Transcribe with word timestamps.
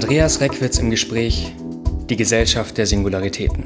Andreas 0.00 0.40
Reckwitz 0.40 0.78
im 0.78 0.90
Gespräch 0.90 1.52
Die 2.08 2.14
Gesellschaft 2.14 2.78
der 2.78 2.86
Singularitäten. 2.86 3.64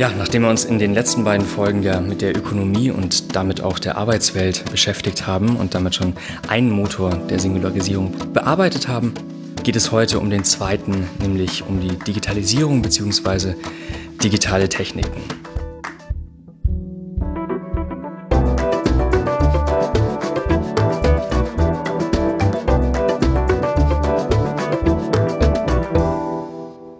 Ja, 0.00 0.10
nachdem 0.16 0.44
wir 0.44 0.48
uns 0.48 0.64
in 0.64 0.78
den 0.78 0.94
letzten 0.94 1.24
beiden 1.24 1.44
Folgen 1.44 1.82
ja 1.82 2.00
mit 2.00 2.22
der 2.22 2.34
Ökonomie 2.34 2.90
und 2.90 3.36
damit 3.36 3.60
auch 3.60 3.78
der 3.78 3.98
Arbeitswelt 3.98 4.64
beschäftigt 4.70 5.26
haben 5.26 5.56
und 5.56 5.74
damit 5.74 5.94
schon 5.94 6.14
einen 6.48 6.70
Motor 6.70 7.10
der 7.28 7.38
Singularisierung 7.38 8.32
bearbeitet 8.32 8.88
haben, 8.88 9.12
geht 9.62 9.76
es 9.76 9.92
heute 9.92 10.18
um 10.18 10.30
den 10.30 10.42
zweiten, 10.44 11.06
nämlich 11.20 11.64
um 11.68 11.82
die 11.82 11.98
Digitalisierung 11.98 12.80
bzw. 12.80 13.52
digitale 14.22 14.70
Techniken. 14.70 15.20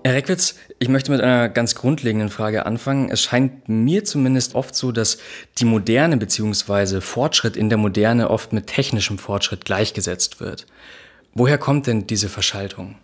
Herr 0.05 0.15
Reckwitz, 0.17 0.57
ich 0.83 0.89
möchte 0.89 1.13
mit 1.13 1.21
einer 1.21 1.51
ganz 1.51 1.75
grundlegenden 1.75 2.31
Frage 2.31 2.65
anfangen. 2.65 3.11
Es 3.11 3.21
scheint 3.21 3.69
mir 3.69 4.03
zumindest 4.03 4.55
oft 4.55 4.75
so, 4.75 4.93
dass 4.93 5.19
die 5.59 5.67
Moderne 5.67 6.17
bzw. 6.17 7.03
Fortschritt 7.03 7.55
in 7.55 7.69
der 7.69 7.77
Moderne 7.77 8.31
oft 8.31 8.55
mit 8.55 8.67
technischem 8.67 9.19
Fortschritt 9.19 9.67
gleichgesetzt 9.67 10.41
wird. 10.41 10.67
Woher 11.35 11.59
kommt 11.59 11.87
denn 11.87 12.07
diese 12.07 12.31
Verschaltung? 12.31 12.97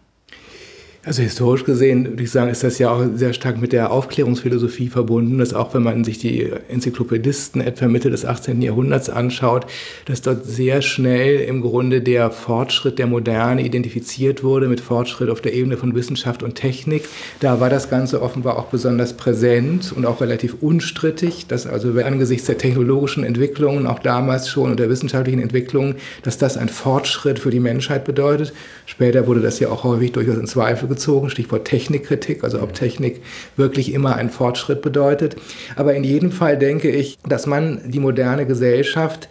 Also 1.07 1.23
historisch 1.23 1.63
gesehen 1.63 2.05
würde 2.05 2.25
ich 2.25 2.33
sagen, 2.33 2.51
ist 2.51 2.65
das 2.65 2.81
ja 2.81 2.91
auch 2.91 3.05
sehr 3.15 3.33
stark 3.33 3.61
mit 3.61 3.73
der 3.73 3.93
Aufklärungsphilosophie 3.93 4.89
verbunden, 4.89 5.39
dass 5.39 5.55
auch 5.55 5.73
wenn 5.73 5.85
man 5.85 6.03
sich 6.03 6.19
die 6.19 6.51
Enzyklopädisten 6.69 7.61
etwa 7.61 7.87
Mitte 7.87 8.11
des 8.11 8.25
18. 8.25 8.61
Jahrhunderts 8.61 9.09
anschaut, 9.09 9.67
dass 10.07 10.23
dort 10.23 10.45
sehr 10.45 10.83
schnell 10.83 11.39
im 11.43 11.61
Grunde 11.61 12.01
der 12.01 12.33
Fortschritt 12.33 12.99
der 12.99 13.07
Moderne 13.07 13.65
identifiziert 13.65 14.43
wurde 14.43 14.67
mit 14.67 14.81
Fortschritt 14.81 15.31
auf 15.31 15.41
der 15.41 15.55
Ebene 15.55 15.77
von 15.77 15.95
Wissenschaft 15.95 16.43
und 16.43 16.57
Technik. 16.57 17.05
Da 17.39 17.61
war 17.61 17.71
das 17.71 17.89
Ganze 17.89 18.21
offenbar 18.21 18.59
auch 18.59 18.67
besonders 18.67 19.13
präsent 19.13 19.93
und 19.95 20.07
auch 20.07 20.21
relativ 20.21 20.57
unstrittig, 20.61 21.47
dass 21.47 21.69
also 21.69 21.93
angesichts 22.01 22.47
der 22.47 22.59
technologischen 22.59 23.23
Entwicklungen, 23.23 23.87
auch 23.87 24.01
damals 24.01 24.49
schon 24.49 24.73
und 24.73 24.81
der 24.81 24.91
wissenschaftlichen 24.91 25.39
Entwicklungen, 25.39 25.95
dass 26.25 26.37
das 26.37 26.57
ein 26.57 26.69
Fortschritt 26.69 27.39
für 27.39 27.51
die 27.51 27.61
Menschheit 27.61 28.05
bedeutet. 28.05 28.53
Später 28.87 29.29
wurde 29.29 29.41
das 29.41 29.61
ja 29.61 29.69
auch 29.69 29.85
häufig 29.85 30.11
durchaus 30.11 30.39
in 30.39 30.49
Zweifel 30.49 30.96
bezogen, 30.97 31.31
Stichwort 31.31 31.67
Technikkritik, 31.67 32.43
also 32.43 32.61
ob 32.61 32.73
Technik 32.73 33.23
wirklich 33.57 33.93
immer 33.93 34.17
einen 34.17 34.31
Fortschritt 34.31 34.83
bedeutet. 34.83 35.37
Aber 35.77 35.95
in 35.95 36.03
jedem 36.03 36.33
Fall 36.33 36.59
denke 36.59 36.91
ich, 36.91 37.19
dass 37.29 37.47
man 37.47 37.81
die 37.87 38.01
moderne 38.01 38.47
Gesellschaft 38.47 39.29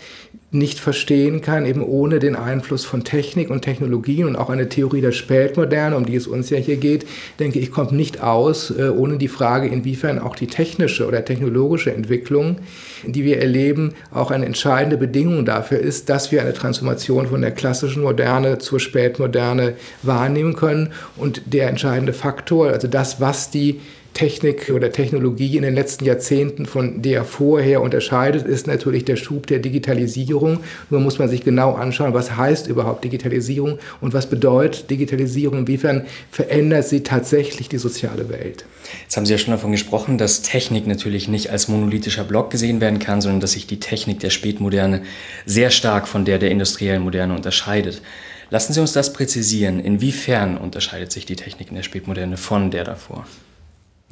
nicht 0.55 0.79
verstehen 0.79 1.41
kann, 1.41 1.65
eben 1.65 1.83
ohne 1.83 2.19
den 2.19 2.35
Einfluss 2.35 2.85
von 2.85 3.03
Technik 3.03 3.49
und 3.49 3.61
Technologien 3.61 4.25
und 4.25 4.35
auch 4.35 4.49
eine 4.49 4.69
Theorie 4.69 5.01
der 5.01 5.11
Spätmoderne, 5.11 5.95
um 5.95 6.05
die 6.05 6.15
es 6.15 6.27
uns 6.27 6.49
ja 6.49 6.57
hier 6.57 6.77
geht, 6.77 7.05
denke 7.39 7.59
ich, 7.59 7.71
kommt 7.71 7.91
nicht 7.91 8.21
aus, 8.21 8.71
äh, 8.71 8.89
ohne 8.89 9.17
die 9.17 9.27
Frage, 9.27 9.67
inwiefern 9.67 10.19
auch 10.19 10.35
die 10.35 10.47
technische 10.47 11.07
oder 11.07 11.23
technologische 11.23 11.93
Entwicklung, 11.93 12.57
die 13.05 13.23
wir 13.23 13.39
erleben, 13.39 13.93
auch 14.11 14.31
eine 14.31 14.45
entscheidende 14.45 14.97
Bedingung 14.97 15.45
dafür 15.45 15.79
ist, 15.79 16.09
dass 16.09 16.31
wir 16.31 16.41
eine 16.41 16.53
Transformation 16.53 17.27
von 17.27 17.41
der 17.41 17.51
klassischen 17.51 18.01
Moderne 18.01 18.57
zur 18.57 18.79
Spätmoderne 18.79 19.73
wahrnehmen 20.01 20.55
können. 20.55 20.91
Und 21.17 21.41
der 21.45 21.69
entscheidende 21.69 22.13
Faktor, 22.13 22.69
also 22.69 22.87
das, 22.87 23.21
was 23.21 23.51
die 23.51 23.81
Technik 24.15 24.71
oder 24.73 24.93
Technologie 24.93 25.57
in 25.57 25.63
den 25.63 25.75
letzten 25.75 26.05
Jahrzehnten 26.05 26.65
von 26.65 27.01
der 27.01 27.25
vorher 27.25 27.81
unterscheidet, 27.81 28.47
ist 28.47 28.65
natürlich 28.65 29.03
der 29.03 29.17
Schub 29.17 29.45
der 29.45 29.59
Digitalisierung. 29.59 30.61
Nur 30.89 31.01
muss 31.01 31.19
man 31.19 31.27
sich 31.27 31.43
genau 31.43 31.73
anschauen, 31.73 32.13
was 32.13 32.37
heißt 32.37 32.67
überhaupt 32.67 33.03
Digitalisierung 33.03 33.77
und 33.99 34.13
was 34.13 34.27
bedeutet 34.27 34.89
Digitalisierung, 34.89 35.59
inwiefern 35.59 36.05
verändert 36.31 36.87
sie 36.87 37.03
tatsächlich 37.03 37.67
die 37.67 37.77
soziale 37.77 38.29
Welt. 38.29 38.65
Jetzt 39.03 39.17
haben 39.17 39.25
Sie 39.25 39.33
ja 39.33 39.37
schon 39.37 39.51
davon 39.51 39.73
gesprochen, 39.73 40.17
dass 40.17 40.41
Technik 40.41 40.87
natürlich 40.87 41.27
nicht 41.27 41.51
als 41.51 41.67
monolithischer 41.67 42.23
Block 42.23 42.51
gesehen 42.51 42.79
werden 42.79 42.99
kann, 42.99 43.19
sondern 43.19 43.41
dass 43.41 43.51
sich 43.51 43.67
die 43.67 43.81
Technik 43.81 44.21
der 44.21 44.29
Spätmoderne 44.29 45.01
sehr 45.45 45.71
stark 45.71 46.07
von 46.07 46.23
der 46.23 46.39
der 46.39 46.51
industriellen 46.51 47.03
Moderne 47.03 47.33
unterscheidet. 47.33 48.01
Lassen 48.49 48.71
Sie 48.71 48.79
uns 48.79 48.93
das 48.93 49.11
präzisieren. 49.11 49.81
Inwiefern 49.81 50.57
unterscheidet 50.57 51.11
sich 51.11 51.25
die 51.25 51.35
Technik 51.35 51.67
in 51.69 51.75
der 51.75 51.83
Spätmoderne 51.83 52.37
von 52.37 52.71
der 52.71 52.85
davor? 52.85 53.25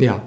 Ja, 0.03 0.21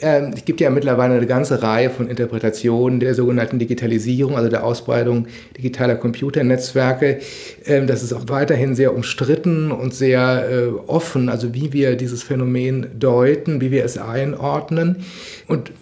äh, 0.00 0.30
es 0.34 0.46
gibt 0.46 0.58
ja 0.62 0.70
mittlerweile 0.70 1.14
eine 1.14 1.26
ganze 1.26 1.62
Reihe 1.62 1.90
von 1.90 2.08
Interpretationen 2.08 2.98
der 2.98 3.14
sogenannten 3.14 3.58
Digitalisierung, 3.58 4.36
also 4.36 4.48
der 4.48 4.64
Ausbreitung 4.64 5.26
digitaler 5.54 5.96
Computernetzwerke. 5.96 7.18
Ähm, 7.66 7.86
das 7.86 8.02
ist 8.02 8.14
auch 8.14 8.24
weiterhin 8.28 8.74
sehr 8.74 8.94
umstritten 8.94 9.70
und 9.70 9.92
sehr 9.92 10.48
äh, 10.50 10.68
offen, 10.86 11.28
also 11.28 11.52
wie 11.52 11.74
wir 11.74 11.96
dieses 11.96 12.22
Phänomen 12.22 12.86
deuten, 12.98 13.60
wie 13.60 13.70
wir 13.70 13.84
es 13.84 13.98
einordnen. 13.98 15.04
Und 15.46 15.72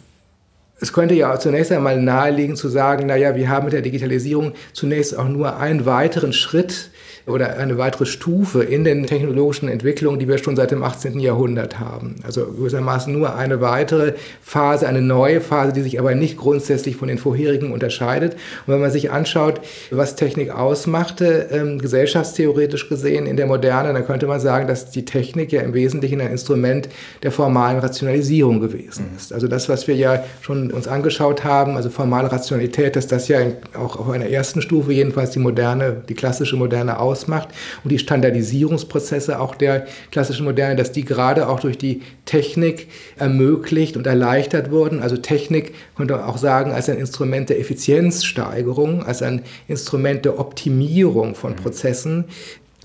es 0.78 0.92
könnte 0.92 1.14
ja 1.14 1.38
zunächst 1.38 1.72
einmal 1.72 2.00
naheliegen 2.00 2.56
zu 2.56 2.68
sagen, 2.68 3.06
naja, 3.06 3.34
wir 3.34 3.48
haben 3.48 3.64
mit 3.64 3.72
der 3.72 3.82
Digitalisierung 3.82 4.52
zunächst 4.72 5.16
auch 5.16 5.28
nur 5.28 5.56
einen 5.58 5.86
weiteren 5.86 6.32
Schritt 6.32 6.90
oder 7.26 7.56
eine 7.56 7.76
weitere 7.76 8.06
Stufe 8.06 8.62
in 8.62 8.84
den 8.84 9.04
technologischen 9.04 9.68
Entwicklungen, 9.68 10.20
die 10.20 10.28
wir 10.28 10.38
schon 10.38 10.54
seit 10.54 10.70
dem 10.70 10.84
18. 10.84 11.18
Jahrhundert 11.18 11.80
haben. 11.80 12.16
Also 12.22 12.46
gewissermaßen 12.46 13.12
nur 13.12 13.34
eine 13.34 13.60
weitere 13.60 14.14
Phase, 14.40 14.86
eine 14.86 15.02
neue 15.02 15.40
Phase, 15.40 15.72
die 15.72 15.82
sich 15.82 15.98
aber 15.98 16.14
nicht 16.14 16.36
grundsätzlich 16.36 16.96
von 16.96 17.08
den 17.08 17.18
vorherigen 17.18 17.72
unterscheidet. 17.72 18.34
Und 18.66 18.74
wenn 18.74 18.80
man 18.80 18.92
sich 18.92 19.10
anschaut, 19.10 19.60
was 19.90 20.14
Technik 20.14 20.50
ausmachte, 20.50 21.48
ähm, 21.50 21.80
gesellschaftstheoretisch 21.80 22.88
gesehen 22.88 23.26
in 23.26 23.36
der 23.36 23.46
Moderne, 23.46 23.92
dann 23.92 24.06
könnte 24.06 24.28
man 24.28 24.38
sagen, 24.38 24.68
dass 24.68 24.90
die 24.90 25.04
Technik 25.04 25.50
ja 25.50 25.62
im 25.62 25.74
Wesentlichen 25.74 26.20
ein 26.20 26.30
Instrument 26.30 26.88
der 27.24 27.32
formalen 27.32 27.80
Rationalisierung 27.80 28.60
gewesen 28.60 29.06
ist. 29.16 29.32
Also 29.32 29.48
das, 29.48 29.68
was 29.68 29.88
wir 29.88 29.96
ja 29.96 30.24
schon 30.42 30.65
uns 30.72 30.86
angeschaut 30.86 31.44
haben, 31.44 31.76
also 31.76 31.90
formale 31.90 32.30
Rationalität, 32.30 32.94
dass 32.96 33.06
das 33.06 33.28
ja 33.28 33.38
auch 33.74 33.96
auf 33.96 34.10
einer 34.10 34.26
ersten 34.26 34.62
Stufe 34.62 34.92
jedenfalls 34.92 35.30
die 35.30 35.38
moderne, 35.38 36.02
die 36.08 36.14
klassische 36.14 36.56
moderne 36.56 37.00
aus 37.00 37.16
ausmacht. 37.16 37.48
Und 37.82 37.90
die 37.90 37.98
Standardisierungsprozesse 37.98 39.40
auch 39.40 39.54
der 39.54 39.86
klassischen 40.10 40.44
Moderne, 40.44 40.76
dass 40.76 40.92
die 40.92 41.04
gerade 41.04 41.48
auch 41.48 41.60
durch 41.60 41.78
die 41.78 42.02
Technik 42.24 42.88
ermöglicht 43.16 43.96
und 43.96 44.06
erleichtert 44.06 44.70
wurden. 44.70 45.02
Also 45.02 45.16
Technik 45.16 45.74
könnte 45.96 46.14
man 46.14 46.24
auch 46.24 46.38
sagen 46.38 46.72
als 46.72 46.88
ein 46.88 46.98
Instrument 46.98 47.48
der 47.48 47.58
Effizienzsteigerung, 47.58 49.02
als 49.04 49.22
ein 49.22 49.42
Instrument 49.68 50.24
der 50.24 50.38
Optimierung 50.38 51.34
von 51.34 51.56
Prozessen, 51.56 52.26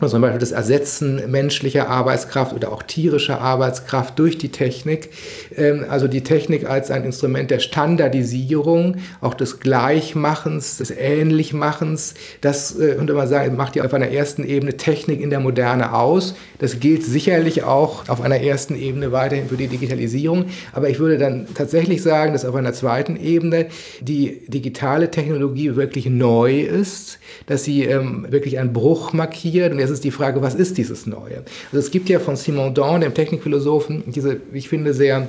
also 0.01 0.16
zum 0.16 0.22
Beispiel 0.22 0.39
das 0.39 0.51
Ersetzen 0.51 1.22
menschlicher 1.29 1.89
Arbeitskraft 1.89 2.53
oder 2.53 2.72
auch 2.72 2.84
tierischer 2.84 3.39
Arbeitskraft 3.39 4.17
durch 4.17 4.38
die 4.38 4.50
Technik. 4.50 5.09
Ähm, 5.56 5.85
also 5.88 6.07
die 6.07 6.22
Technik 6.22 6.67
als 6.67 6.91
ein 6.91 7.03
Instrument 7.03 7.51
der 7.51 7.59
Standardisierung, 7.59 8.97
auch 9.22 9.34
des 9.34 9.59
Gleichmachens, 9.59 10.78
des 10.78 10.91
Ähnlichmachens. 10.91 12.16
Das 12.41 12.78
äh, 12.79 12.95
könnte 12.95 13.13
man 13.13 13.28
sagen, 13.28 13.56
macht 13.56 13.75
ja 13.75 13.84
auf 13.84 13.94
einer 13.94 14.09
ersten 14.09 14.44
Ebene 14.44 14.78
Technik 14.78 15.22
in 15.22 15.29
der 15.29 15.39
Moderne 15.39 15.94
aus. 15.94 16.35
Das 16.59 16.79
gilt 16.79 17.03
sicherlich 17.03 17.63
auch 17.63 18.07
auf 18.09 18.22
einer 18.22 18.41
ersten 18.41 18.75
Ebene 18.75 19.12
weiterhin 19.12 19.47
für 19.47 19.57
die 19.57 19.68
Digitalisierung. 19.68 20.45
Aber 20.74 20.89
ich 20.89 21.00
würde 21.00 21.18
dann 21.18 21.48
tatsächlich 21.53 22.01
sagen, 22.01 22.33
dass 22.33 22.45
auf 22.45 22.56
einer 22.56 22.74
zweiten 22.74 23.18
Ebene 23.18 23.68
die 24.01 24.42
digitale 24.48 25.12
Technologie 25.12 25.75
wirklich 25.75 26.07
neu 26.07 26.62
ist, 26.62 27.19
dass 27.48 27.63
sie 27.63 27.83
ähm, 27.83 28.25
wirklich 28.30 28.59
einen 28.59 28.74
Bruch 28.74 29.13
markiert. 29.13 29.74
Und 29.74 29.80
ist 29.91 30.03
die 30.03 30.11
Frage, 30.11 30.41
was 30.41 30.55
ist 30.55 30.77
dieses 30.77 31.05
Neue? 31.05 31.43
Also 31.71 31.77
es 31.77 31.91
gibt 31.91 32.09
ja 32.09 32.19
von 32.19 32.35
Simon 32.35 32.73
Dawn, 32.73 33.01
dem 33.01 33.13
Technikphilosophen, 33.13 34.03
diese, 34.07 34.41
ich 34.53 34.69
finde, 34.69 34.93
sehr 34.93 35.27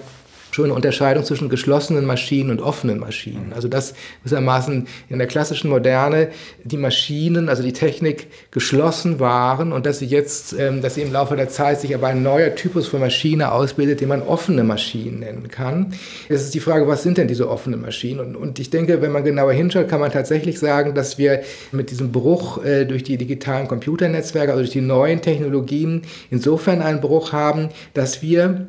schöne 0.52 0.74
Unterscheidung 0.74 1.24
zwischen 1.24 1.48
geschlossenen 1.48 2.04
Maschinen 2.04 2.50
und 2.50 2.60
offenen 2.60 3.00
Maschinen. 3.00 3.52
Also 3.54 3.68
dass 3.68 3.94
gewissermaßen 4.22 4.86
in 5.08 5.18
der 5.18 5.26
klassischen 5.26 5.70
Moderne 5.70 6.28
die 6.62 6.76
Maschinen, 6.76 7.48
also 7.48 7.62
die 7.62 7.72
Technik 7.72 8.28
geschlossen 8.50 9.18
waren 9.18 9.72
und 9.72 9.86
dass 9.86 9.98
sie 9.98 10.06
jetzt, 10.06 10.54
ähm, 10.58 10.82
dass 10.82 10.94
sie 10.94 11.02
im 11.02 11.12
Laufe 11.12 11.36
der 11.36 11.48
Zeit 11.48 11.80
sich 11.80 11.94
aber 11.94 12.08
ein 12.08 12.22
neuer 12.22 12.54
Typus 12.54 12.86
von 12.86 13.00
Maschine 13.00 13.50
ausbildet, 13.50 14.00
den 14.00 14.08
man 14.08 14.22
offene 14.22 14.62
Maschinen 14.62 15.20
nennen 15.20 15.48
kann. 15.48 15.94
Es 16.28 16.42
ist 16.42 16.54
die 16.54 16.60
Frage, 16.60 16.86
was 16.86 17.02
sind 17.02 17.16
denn 17.16 17.28
diese 17.28 17.48
offenen 17.48 17.80
Maschinen? 17.80 18.20
Und, 18.20 18.36
und 18.36 18.58
ich 18.58 18.68
denke, 18.68 19.00
wenn 19.00 19.10
man 19.10 19.24
genauer 19.24 19.52
hinschaut, 19.52 19.88
kann 19.88 20.00
man 20.00 20.12
tatsächlich 20.12 20.58
sagen, 20.58 20.94
dass 20.94 21.16
wir 21.16 21.42
mit 21.72 21.90
diesem 21.90 22.12
Bruch 22.12 22.62
äh, 22.62 22.84
durch 22.84 23.02
die 23.02 23.16
digitalen 23.16 23.68
Computernetzwerke, 23.68 24.52
also 24.52 24.62
durch 24.62 24.72
die 24.72 24.82
neuen 24.82 25.22
Technologien, 25.22 26.02
insofern 26.30 26.82
einen 26.82 27.00
Bruch 27.00 27.32
haben, 27.32 27.70
dass 27.94 28.20
wir 28.20 28.66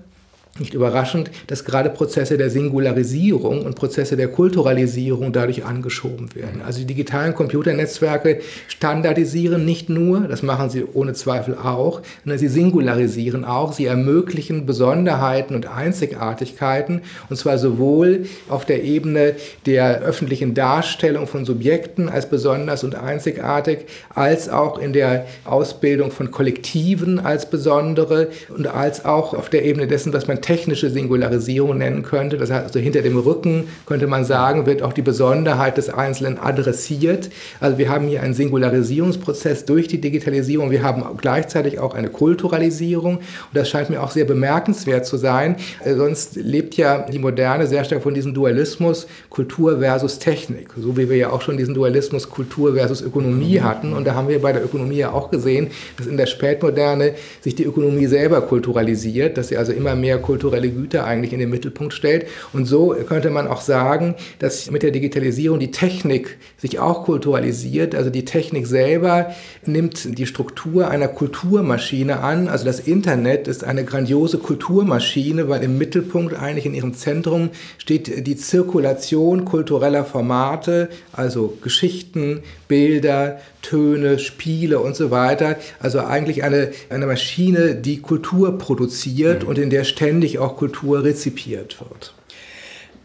nicht 0.60 0.76
überraschend, 0.76 1.32
dass 1.48 1.66
gerade 1.66 1.90
Prozesse 1.90 2.38
der 2.38 2.52
Singularisierung 2.52 3.66
und 3.66 3.76
Prozesse 3.76 4.16
der 4.16 4.28
Kulturalisierung 4.28 5.34
dadurch 5.34 5.66
angeschoben 5.66 6.36
werden. 6.36 6.62
Also 6.64 6.80
die 6.80 6.86
digitalen 6.86 7.34
Computernetzwerke 7.34 8.40
standardisieren 8.68 9.66
nicht 9.66 9.90
nur, 9.90 10.28
das 10.28 10.44
machen 10.44 10.70
sie 10.70 10.86
ohne 10.86 11.14
Zweifel 11.14 11.56
auch, 11.56 12.04
sondern 12.24 12.38
sie 12.38 12.50
singularisieren 12.50 13.46
auch, 13.46 13.74
sie 13.74 13.88
ermöglichen 13.88 14.68
Besonderheiten 14.68 15.56
und 15.56 15.66
Einzigartigkeiten, 15.66 17.02
und 17.32 17.36
zwar 17.36 17.58
sowohl 17.58 18.28
auf 18.48 18.64
der 18.66 18.84
Ebene 18.84 19.34
der 19.66 20.02
öffentlichen 20.02 20.54
Darstellung 20.54 21.26
von 21.26 21.46
Subjekten 21.46 22.10
als 22.10 22.30
besonders 22.30 22.84
und 22.84 22.94
einzigartig, 22.94 23.86
als 24.14 24.50
auch 24.50 24.78
in 24.78 24.94
der 24.94 25.26
Ausbildung 25.46 26.12
von 26.12 26.30
Kollektiven 26.30 27.20
als 27.20 27.50
besondere 27.50 28.28
und 28.56 28.68
als 28.68 29.04
auch 29.04 29.34
auf 29.34 29.50
der 29.50 29.66
Ebene 29.66 29.88
dessen, 29.88 30.14
was 30.14 30.28
man 30.28 30.43
technische 30.44 30.90
Singularisierung 30.90 31.78
nennen 31.78 32.04
könnte. 32.04 32.38
Das 32.38 32.52
heißt, 32.52 32.66
also 32.66 32.80
hinter 32.80 33.02
dem 33.02 33.18
Rücken 33.18 33.68
könnte 33.88 34.06
man 34.06 34.26
sagen, 34.26 34.66
wird 34.68 34.84
auch 34.84 34.94
die 34.94 35.02
Besonderheit 35.02 35.78
des 35.78 35.90
Einzelnen 35.90 36.38
adressiert. 36.38 37.30
Also 37.60 37.78
wir 37.78 37.90
haben 37.90 38.08
hier 38.08 38.22
einen 38.22 38.34
Singularisierungsprozess 38.36 39.66
durch 39.66 39.88
die 39.88 40.00
Digitalisierung. 40.00 40.70
Wir 40.70 40.84
haben 40.84 41.04
gleichzeitig 41.18 41.80
auch 41.80 41.96
eine 41.96 42.10
Kulturalisierung. 42.10 43.18
Und 43.18 43.24
das 43.54 43.70
scheint 43.70 43.90
mir 43.90 44.04
auch 44.04 44.12
sehr 44.12 44.26
bemerkenswert 44.26 45.06
zu 45.06 45.18
sein. 45.18 45.56
Äh, 45.84 45.96
sonst 45.96 46.36
lebt 46.36 46.76
ja 46.76 47.06
die 47.10 47.20
Moderne 47.20 47.66
sehr 47.66 47.84
stark 47.84 48.04
von 48.04 48.14
diesem 48.14 48.34
Dualismus 48.34 49.08
Kultur 49.30 49.80
versus 49.80 50.20
Technik. 50.20 50.70
So 50.78 50.96
wie 50.98 51.10
wir 51.10 51.18
ja 51.18 51.32
auch 51.32 51.42
schon 51.42 51.58
diesen 51.58 51.74
Dualismus 51.74 52.30
Kultur 52.30 52.76
versus 52.76 53.02
Ökonomie 53.02 53.62
hatten. 53.62 53.94
Und 53.94 54.06
da 54.06 54.14
haben 54.16 54.28
wir 54.28 54.42
bei 54.42 54.52
der 54.52 54.64
Ökonomie 54.64 54.98
ja 54.98 55.12
auch 55.12 55.32
gesehen, 55.32 55.72
dass 55.98 56.08
in 56.08 56.18
der 56.18 56.26
Spätmoderne 56.26 57.14
sich 57.42 57.56
die 57.56 57.64
Ökonomie 57.64 58.08
selber 58.08 58.42
kulturalisiert, 58.42 59.38
dass 59.38 59.48
sie 59.48 59.58
also 59.58 59.72
immer 59.72 59.96
mehr 59.96 60.18
kulturelle 60.34 60.72
Güter 60.72 61.06
eigentlich 61.06 61.32
in 61.32 61.38
den 61.38 61.52
Mittelpunkt 61.52 61.94
stellt. 61.94 62.26
Und 62.54 62.66
so 62.66 62.96
könnte 63.08 63.30
man 63.30 63.48
auch 63.48 63.62
sagen, 63.62 64.16
dass 64.40 64.72
mit 64.72 64.82
der 64.82 64.90
Digitalisierung 64.90 65.60
die 65.60 65.70
Technik 65.70 66.38
sich 66.58 66.80
auch 66.80 67.04
kulturalisiert. 67.04 67.94
Also 67.94 68.10
die 68.10 68.26
Technik 68.26 68.66
selber 68.66 69.28
nimmt 69.64 70.18
die 70.18 70.26
Struktur 70.26 70.90
einer 70.90 71.08
Kulturmaschine 71.08 72.22
an. 72.22 72.48
Also 72.48 72.66
das 72.66 72.80
Internet 72.80 73.48
ist 73.48 73.64
eine 73.64 73.84
grandiose 73.86 74.40
Kulturmaschine, 74.40 75.50
weil 75.50 75.62
im 75.62 75.78
Mittelpunkt 75.78 76.34
eigentlich 76.34 76.66
in 76.66 76.74
ihrem 76.74 76.96
Zentrum 76.96 77.52
steht 77.78 78.26
die 78.26 78.36
Zirkulation 78.36 79.46
kultureller 79.46 80.04
Formate, 80.04 80.90
also 81.12 81.56
Geschichten, 81.62 82.42
Bilder, 82.68 83.40
Töne, 83.62 84.20
Spiele 84.20 84.80
und 84.80 84.96
so 84.96 85.12
weiter. 85.12 85.58
Also 85.80 86.00
eigentlich 86.00 86.44
eine, 86.44 86.72
eine 86.90 87.06
Maschine, 87.06 87.76
die 87.76 88.02
Kultur 88.02 88.58
produziert 88.58 89.44
mhm. 89.44 89.50
und 89.50 89.58
in 89.58 89.70
der 89.70 89.84
ständig 89.84 90.23
auch 90.40 90.58
Kultur 90.58 91.04
rezipiert 91.04 91.80
wird. 91.80 92.14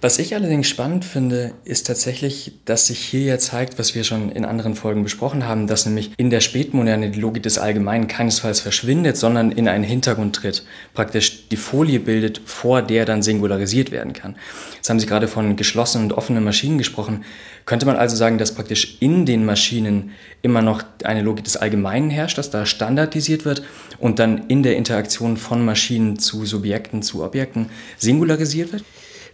Was 0.00 0.20
ich 0.20 0.32
allerdings 0.36 0.68
spannend 0.68 1.04
finde, 1.04 1.54
ist 1.64 1.88
tatsächlich, 1.88 2.52
dass 2.64 2.86
sich 2.86 3.00
hier 3.00 3.22
ja 3.22 3.38
zeigt, 3.38 3.80
was 3.80 3.96
wir 3.96 4.04
schon 4.04 4.30
in 4.30 4.44
anderen 4.44 4.76
Folgen 4.76 5.02
besprochen 5.02 5.44
haben, 5.44 5.66
dass 5.66 5.86
nämlich 5.86 6.12
in 6.16 6.30
der 6.30 6.38
Spätmoderne 6.38 7.10
die 7.10 7.18
Logik 7.18 7.42
des 7.42 7.58
Allgemeinen 7.58 8.06
keinesfalls 8.06 8.60
verschwindet, 8.60 9.16
sondern 9.16 9.50
in 9.50 9.66
einen 9.66 9.82
Hintergrund 9.82 10.36
tritt. 10.36 10.64
Praktisch 10.94 11.48
die 11.48 11.56
Folie 11.56 11.98
bildet, 11.98 12.40
vor 12.44 12.80
der 12.80 13.06
dann 13.06 13.22
singularisiert 13.22 13.90
werden 13.90 14.12
kann. 14.12 14.36
Jetzt 14.76 14.88
haben 14.88 15.00
Sie 15.00 15.06
gerade 15.06 15.26
von 15.26 15.56
geschlossenen 15.56 16.12
und 16.12 16.16
offenen 16.16 16.44
Maschinen 16.44 16.78
gesprochen. 16.78 17.24
Könnte 17.66 17.84
man 17.84 17.96
also 17.96 18.14
sagen, 18.14 18.38
dass 18.38 18.54
praktisch 18.54 18.98
in 19.00 19.26
den 19.26 19.44
Maschinen 19.44 20.12
immer 20.42 20.62
noch 20.62 20.84
eine 21.02 21.22
Logik 21.22 21.42
des 21.42 21.56
Allgemeinen 21.56 22.10
herrscht, 22.10 22.38
dass 22.38 22.50
da 22.50 22.66
standardisiert 22.66 23.44
wird 23.44 23.64
und 23.98 24.20
dann 24.20 24.46
in 24.46 24.62
der 24.62 24.76
Interaktion 24.76 25.36
von 25.36 25.64
Maschinen 25.64 26.20
zu 26.20 26.46
Subjekten, 26.46 27.02
zu 27.02 27.24
Objekten 27.24 27.66
singularisiert 27.96 28.72
wird? 28.72 28.84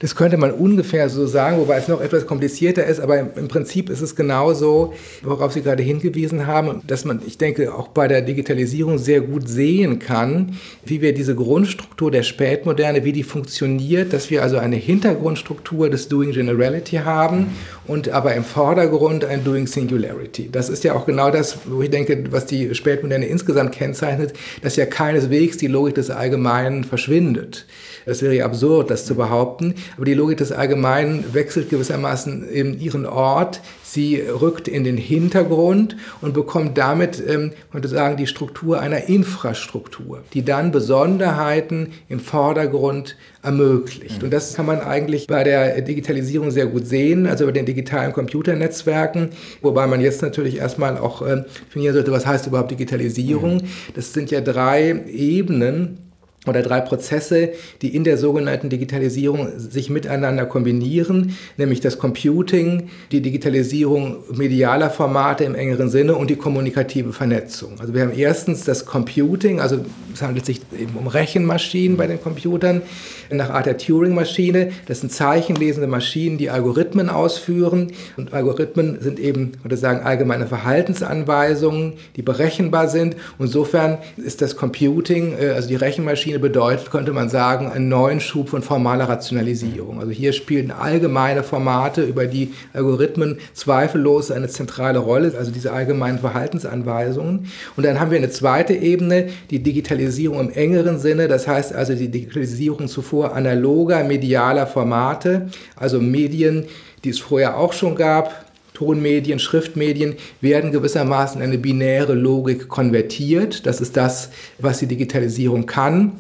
Das 0.05 0.15
könnte 0.15 0.37
man 0.37 0.51
ungefähr 0.51 1.09
so 1.09 1.27
sagen, 1.27 1.57
wobei 1.57 1.79
es 1.79 1.89
noch 1.89 2.03
etwas 2.03 2.27
komplizierter 2.27 2.85
ist, 2.85 3.01
aber 3.01 3.21
im 3.21 3.49
Prinzip 3.49 3.89
ist 3.89 4.03
es 4.03 4.15
genauso, 4.15 4.93
worauf 5.23 5.53
Sie 5.55 5.63
gerade 5.63 5.83
hingewiesen 5.83 6.47
haben, 6.47 6.83
dass 6.87 7.07
man, 7.07 7.23
ich 7.27 7.39
denke, 7.39 7.73
auch 7.73 7.89
bei 7.89 8.07
der 8.07 8.21
Digitalisierung 8.21 8.99
sehr 8.99 9.23
gut 9.23 9.49
sehen 9.49 10.01
kann, 10.01 10.59
wie 10.85 11.01
wir 11.01 11.15
diese 11.15 11.35
Grundstruktur 11.35 12.11
der 12.11 12.23
Spätmoderne, 12.23 13.03
wie 13.05 13.13
die 13.13 13.23
funktioniert, 13.23 14.13
dass 14.13 14.29
wir 14.29 14.43
also 14.43 14.59
eine 14.59 14.77
Hintergrundstruktur 14.77 15.89
des 15.89 16.07
Doing 16.09 16.33
Generality 16.33 16.97
haben 16.97 17.47
und 17.87 18.11
aber 18.11 18.35
im 18.35 18.45
Vordergrund 18.45 19.25
ein 19.25 19.43
Doing 19.43 19.67
Singularity. 19.67 20.51
Das 20.53 20.69
ist 20.69 20.85
ja 20.85 20.93
auch 20.93 21.07
genau 21.07 21.31
das, 21.31 21.57
wo 21.65 21.81
ich 21.81 21.89
denke, 21.89 22.25
was 22.31 22.45
die 22.45 22.75
Spätmoderne 22.75 23.25
insgesamt 23.25 23.73
kennzeichnet, 23.73 24.35
dass 24.61 24.77
ja 24.77 24.85
keineswegs 24.85 25.57
die 25.57 25.67
Logik 25.67 25.95
des 25.95 26.11
Allgemeinen 26.11 26.85
verschwindet. 26.85 27.65
Es 28.07 28.21
wäre 28.21 28.35
ja 28.35 28.45
absurd, 28.45 28.91
das 28.91 29.07
zu 29.07 29.15
behaupten. 29.15 29.75
Aber 29.97 30.05
die 30.05 30.15
Logik 30.15 30.39
des 30.39 30.53
Allgemeinen 30.53 31.33
wechselt 31.33 31.71
gewissermaßen 31.71 32.49
in 32.49 32.81
ihren 32.81 33.07
Ort. 33.07 33.61
Sie 33.83 34.17
rückt 34.17 34.67
in 34.67 34.83
den 34.83 34.97
Hintergrund 34.97 35.97
und 36.21 36.35
bekommt 36.35 36.77
damit, 36.77 37.23
ähm, 37.29 37.53
könnte 37.71 37.87
sagen, 37.87 38.17
die 38.17 38.27
Struktur 38.27 38.81
einer 38.81 39.09
Infrastruktur, 39.09 40.25
die 40.33 40.45
dann 40.45 40.73
Besonderheiten 40.73 41.93
im 42.09 42.19
Vordergrund 42.19 43.17
ermöglicht. 43.43 44.23
Und 44.25 44.33
das 44.33 44.55
kann 44.55 44.67
man 44.67 44.81
eigentlich 44.81 45.29
bei 45.29 45.45
der 45.45 45.81
Digitalisierung 45.83 46.51
sehr 46.51 46.67
gut 46.67 46.87
sehen, 46.87 47.27
also 47.27 47.47
bei 47.47 47.53
den 47.53 47.67
digitalen 47.67 48.13
Computernetzwerken, 48.13 49.31
wobei 49.63 49.87
man 49.87 50.01
jetzt 50.01 50.23
natürlich 50.23 50.57
erstmal 50.57 50.99
auch 50.99 51.23
äh, 51.23 51.45
definieren 51.69 51.95
sollte, 51.95 52.11
was 52.11 52.27
heißt 52.27 52.47
überhaupt 52.49 52.73
Digitalisierung. 52.73 53.63
Das 53.95 54.13
sind 54.13 54.31
ja 54.31 54.41
drei 54.41 55.05
Ebenen 55.07 55.99
oder 56.47 56.63
drei 56.63 56.81
Prozesse, 56.81 57.51
die 57.83 57.95
in 57.95 58.05
der 58.05 58.19
sogenannten 58.19 58.69
Digitalisierung 58.69 59.49
sich 59.59 59.91
miteinander 59.91 60.47
kombinieren, 60.47 61.37
nämlich 61.57 61.81
das 61.81 61.99
Computing, 61.99 62.91
die 63.13 63.21
Digitalisierung 63.21 64.19
medialer 64.33 64.91
Formate 64.91 65.45
im 65.45 65.55
engeren 65.55 65.89
Sinne 65.89 66.17
und 66.17 66.31
die 66.31 66.37
kommunikative 66.37 67.13
Vernetzung. 67.13 67.73
Also 67.79 67.95
wir 67.95 68.03
haben 68.03 68.13
erstens 68.17 68.65
das 68.65 68.87
Computing, 68.87 69.61
also 69.61 69.79
es 70.13 70.23
handelt 70.23 70.47
sich 70.47 70.61
eben 70.79 70.97
um 70.97 71.07
Rechenmaschinen 71.07 71.97
bei 71.97 72.07
den 72.07 72.21
Computern 72.21 72.83
nach 73.31 73.51
Art 73.51 73.67
der 73.67 73.79
Turing-Maschine. 73.79 74.73
Das 74.87 75.01
sind 75.01 75.13
zeichenlesende 75.13 75.87
Maschinen, 75.87 76.39
die 76.39 76.51
Algorithmen 76.51 77.09
ausführen. 77.09 77.93
Und 78.17 78.33
Algorithmen 78.33 79.01
sind 79.01 79.19
eben, 79.19 79.53
würde 79.63 79.77
sagen, 79.77 80.05
allgemeine 80.05 80.47
Verhaltensanweisungen, 80.47 81.95
die 82.17 82.23
berechenbar 82.23 82.89
sind. 82.89 83.17
insofern 83.39 83.99
ist 84.17 84.43
das 84.43 84.57
Computing, 84.57 85.35
äh, 85.39 85.51
also 85.51 85.69
die 85.69 85.77
Rechenmaschine 85.77 86.34
bedeutet, 86.39 86.91
könnte 86.91 87.13
man 87.13 87.29
sagen, 87.29 87.71
einen 87.71 87.89
neuen 87.89 88.21
Schub 88.21 88.49
von 88.49 88.63
formaler 88.63 89.09
Rationalisierung. 89.09 90.01
Also 90.01 90.13
hier 90.13 90.33
spielen 90.33 90.71
allgemeine 90.71 91.43
Formate, 91.43 92.03
über 92.03 92.27
die 92.27 92.55
Algorithmen 92.73 93.39
zweifellos 93.53 94.31
eine 94.31 94.49
zentrale 94.49 94.99
Rolle, 94.99 95.35
also 95.39 95.51
diese 95.51 95.73
allgemeinen 95.73 96.19
Verhaltensanweisungen. 96.19 97.47
Und 97.77 97.87
dann 97.87 98.01
haben 98.01 98.11
wir 98.11 98.19
eine 98.19 98.31
zweite 98.31 98.75
Ebene, 98.75 99.29
die 99.51 99.63
Digitalisierung 99.63 100.41
im 100.41 100.51
engeren 100.51 100.99
Sinne, 100.99 101.29
das 101.29 101.49
heißt 101.49 101.75
also 101.75 101.95
die 101.95 102.09
Digitalisierung 102.09 102.89
zuvor 102.89 103.35
analoger 103.35 104.05
medialer 104.05 104.67
Formate, 104.67 105.49
also 105.77 106.01
Medien, 106.01 106.67
die 107.05 107.11
es 107.11 107.19
vorher 107.19 107.59
auch 107.59 107.73
schon 107.73 107.97
gab, 107.97 108.44
Tonmedien, 108.75 109.39
Schriftmedien 109.39 110.17
werden 110.41 110.73
gewissermaßen 110.73 111.41
in 111.41 111.49
eine 111.49 111.59
binäre 111.59 112.15
Logik 112.15 112.69
konvertiert. 112.69 113.67
Das 113.67 113.81
ist 113.81 113.97
das, 113.97 114.31
was 114.59 114.81
die 114.81 114.87
Digitalisierung 114.87 115.65
kann. 115.65 116.13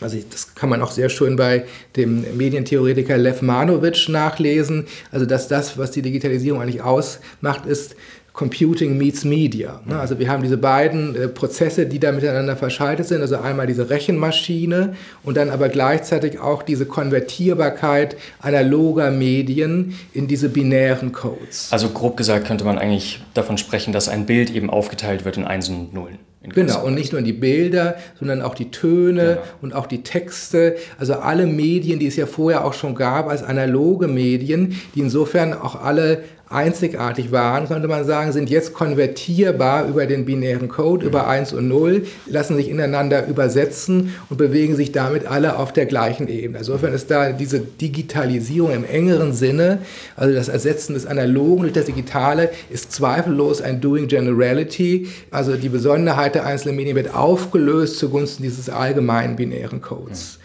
Also 0.00 0.18
das 0.30 0.56
kann 0.56 0.68
man 0.68 0.82
auch 0.82 0.90
sehr 0.90 1.08
schön 1.08 1.36
bei 1.36 1.64
dem 1.96 2.36
Medientheoretiker 2.36 3.16
Lev 3.16 3.40
Manowitsch 3.40 4.08
nachlesen. 4.08 4.86
Also 5.12 5.26
dass 5.26 5.46
das, 5.46 5.78
was 5.78 5.92
die 5.92 6.02
Digitalisierung 6.02 6.60
eigentlich 6.60 6.82
ausmacht, 6.82 7.66
ist 7.66 7.94
Computing 8.32 8.96
meets 8.96 9.24
Media. 9.24 9.82
Ne? 9.84 9.98
Also 9.98 10.18
wir 10.18 10.28
haben 10.28 10.42
diese 10.42 10.56
beiden 10.56 11.14
äh, 11.14 11.28
Prozesse, 11.28 11.86
die 11.86 11.98
da 11.98 12.12
miteinander 12.12 12.56
verschaltet 12.56 13.06
sind. 13.06 13.20
Also 13.20 13.36
einmal 13.36 13.66
diese 13.66 13.90
Rechenmaschine 13.90 14.94
und 15.22 15.36
dann 15.36 15.50
aber 15.50 15.68
gleichzeitig 15.68 16.40
auch 16.40 16.62
diese 16.62 16.86
Konvertierbarkeit 16.86 18.16
analoger 18.40 19.10
Medien 19.10 19.94
in 20.14 20.28
diese 20.28 20.48
binären 20.48 21.12
Codes. 21.12 21.68
Also 21.70 21.90
grob 21.90 22.16
gesagt 22.16 22.46
könnte 22.46 22.64
man 22.64 22.78
eigentlich 22.78 23.22
davon 23.34 23.58
sprechen, 23.58 23.92
dass 23.92 24.08
ein 24.08 24.24
Bild 24.24 24.50
eben 24.50 24.70
aufgeteilt 24.70 25.24
wird 25.24 25.36
in 25.36 25.44
Einsen 25.44 25.76
und 25.76 25.94
Nullen. 25.94 26.18
Genau, 26.44 26.84
und 26.84 26.94
nicht 26.94 27.12
nur 27.12 27.22
die 27.22 27.32
Bilder, 27.32 27.96
sondern 28.18 28.42
auch 28.42 28.56
die 28.56 28.72
Töne 28.72 29.22
genau. 29.22 29.42
und 29.62 29.74
auch 29.74 29.86
die 29.86 30.02
Texte. 30.02 30.76
Also 30.98 31.14
alle 31.14 31.46
Medien, 31.46 32.00
die 32.00 32.06
es 32.08 32.16
ja 32.16 32.26
vorher 32.26 32.64
auch 32.64 32.72
schon 32.72 32.96
gab 32.96 33.28
als 33.28 33.44
analoge 33.44 34.08
Medien, 34.08 34.80
die 34.96 35.00
insofern 35.00 35.54
auch 35.54 35.80
alle 35.80 36.24
einzigartig 36.52 37.32
waren, 37.32 37.68
könnte 37.68 37.88
man 37.88 38.04
sagen, 38.04 38.32
sind 38.32 38.50
jetzt 38.50 38.74
konvertierbar 38.74 39.86
über 39.86 40.06
den 40.06 40.24
binären 40.24 40.68
Code, 40.68 41.06
über 41.06 41.26
1 41.26 41.52
und 41.52 41.68
0, 41.68 42.06
lassen 42.26 42.56
sich 42.56 42.68
ineinander 42.68 43.26
übersetzen 43.26 44.14
und 44.28 44.36
bewegen 44.36 44.76
sich 44.76 44.92
damit 44.92 45.26
alle 45.26 45.56
auf 45.56 45.72
der 45.72 45.86
gleichen 45.86 46.28
Ebene. 46.28 46.58
Insofern 46.58 46.92
ist 46.92 47.10
da 47.10 47.32
diese 47.32 47.60
Digitalisierung 47.60 48.72
im 48.72 48.84
engeren 48.84 49.32
Sinne, 49.32 49.78
also 50.16 50.34
das 50.34 50.48
Ersetzen 50.48 50.94
des 50.94 51.06
Analogen 51.06 51.62
durch 51.62 51.72
das 51.72 51.86
Digitale, 51.86 52.50
ist 52.70 52.92
zweifellos 52.92 53.62
ein 53.62 53.80
Doing 53.80 54.08
Generality. 54.08 55.08
Also 55.30 55.56
die 55.56 55.68
Besonderheit 55.68 56.34
der 56.34 56.46
einzelnen 56.46 56.76
Medien 56.76 56.96
wird 56.96 57.14
aufgelöst 57.14 57.98
zugunsten 57.98 58.42
dieses 58.42 58.68
allgemeinen 58.68 59.36
binären 59.36 59.80
Codes. 59.80 60.38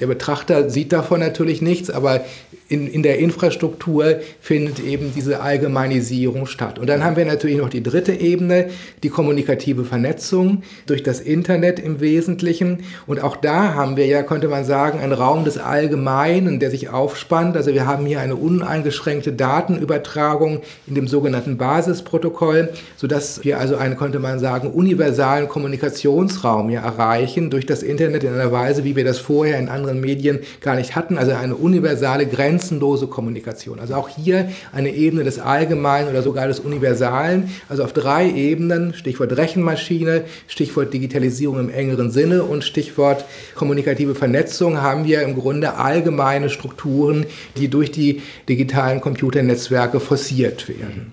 Der 0.00 0.06
Betrachter 0.06 0.70
sieht 0.70 0.92
davon 0.92 1.20
natürlich 1.20 1.62
nichts, 1.62 1.90
aber 1.90 2.24
in, 2.68 2.88
in 2.88 3.02
der 3.02 3.18
Infrastruktur 3.18 4.20
findet 4.40 4.80
eben 4.80 5.12
diese 5.14 5.40
Allgemeinisierung 5.40 6.46
statt. 6.46 6.78
Und 6.78 6.88
dann 6.88 7.04
haben 7.04 7.16
wir 7.16 7.26
natürlich 7.26 7.58
noch 7.58 7.68
die 7.68 7.82
dritte 7.82 8.12
Ebene, 8.12 8.70
die 9.02 9.10
kommunikative 9.10 9.84
Vernetzung 9.84 10.62
durch 10.86 11.02
das 11.02 11.20
Internet 11.20 11.78
im 11.78 12.00
Wesentlichen. 12.00 12.84
Und 13.06 13.22
auch 13.22 13.36
da 13.36 13.74
haben 13.74 13.96
wir 13.96 14.06
ja, 14.06 14.22
könnte 14.22 14.48
man 14.48 14.64
sagen, 14.64 14.98
einen 14.98 15.12
Raum 15.12 15.44
des 15.44 15.58
Allgemeinen, 15.58 16.58
der 16.58 16.70
sich 16.70 16.88
aufspannt. 16.88 17.56
Also 17.56 17.74
wir 17.74 17.86
haben 17.86 18.06
hier 18.06 18.20
eine 18.20 18.36
uneingeschränkte 18.36 19.32
Datenübertragung 19.32 20.62
in 20.86 20.94
dem 20.94 21.06
sogenannten 21.06 21.58
Basisprotokoll, 21.58 22.70
sodass 22.96 23.44
wir 23.44 23.60
also 23.60 23.76
einen, 23.76 23.96
könnte 23.96 24.20
man 24.20 24.38
sagen, 24.38 24.70
universalen 24.70 25.48
Kommunikationsraum 25.48 26.70
hier 26.70 26.80
erreichen 26.80 27.50
durch 27.50 27.66
das 27.66 27.82
Internet 27.82 28.24
in 28.24 28.32
einer 28.32 28.50
Weise, 28.50 28.84
wie 28.84 28.96
wir 28.96 29.04
das 29.04 29.18
vorher 29.18 29.58
in 29.58 29.68
anderen 29.68 29.83
Medien 29.92 30.38
gar 30.62 30.76
nicht 30.76 30.96
hatten. 30.96 31.18
Also 31.18 31.32
eine 31.32 31.56
universale 31.56 32.26
Grenze 32.26 32.54
grenzenlose 32.54 33.08
Kommunikation. 33.08 33.80
Also 33.80 33.94
auch 33.94 34.08
hier 34.08 34.48
eine 34.72 34.90
Ebene 34.90 35.24
des 35.24 35.38
Allgemeinen 35.38 36.08
oder 36.08 36.22
sogar 36.22 36.46
des 36.46 36.60
Universalen. 36.60 37.50
Also 37.68 37.84
auf 37.84 37.92
drei 37.92 38.30
Ebenen, 38.30 38.94
Stichwort 38.94 39.36
Rechenmaschine, 39.36 40.24
Stichwort 40.46 40.92
Digitalisierung 40.92 41.58
im 41.58 41.70
engeren 41.70 42.10
Sinne 42.10 42.44
und 42.44 42.64
Stichwort 42.64 43.24
kommunikative 43.54 44.14
Vernetzung 44.14 44.80
haben 44.80 45.04
wir 45.04 45.22
im 45.22 45.34
Grunde 45.34 45.74
allgemeine 45.74 46.48
Strukturen, 46.48 47.26
die 47.56 47.68
durch 47.68 47.90
die 47.90 48.22
digitalen 48.48 49.00
Computernetzwerke 49.00 50.00
forciert 50.00 50.68
werden. 50.68 51.12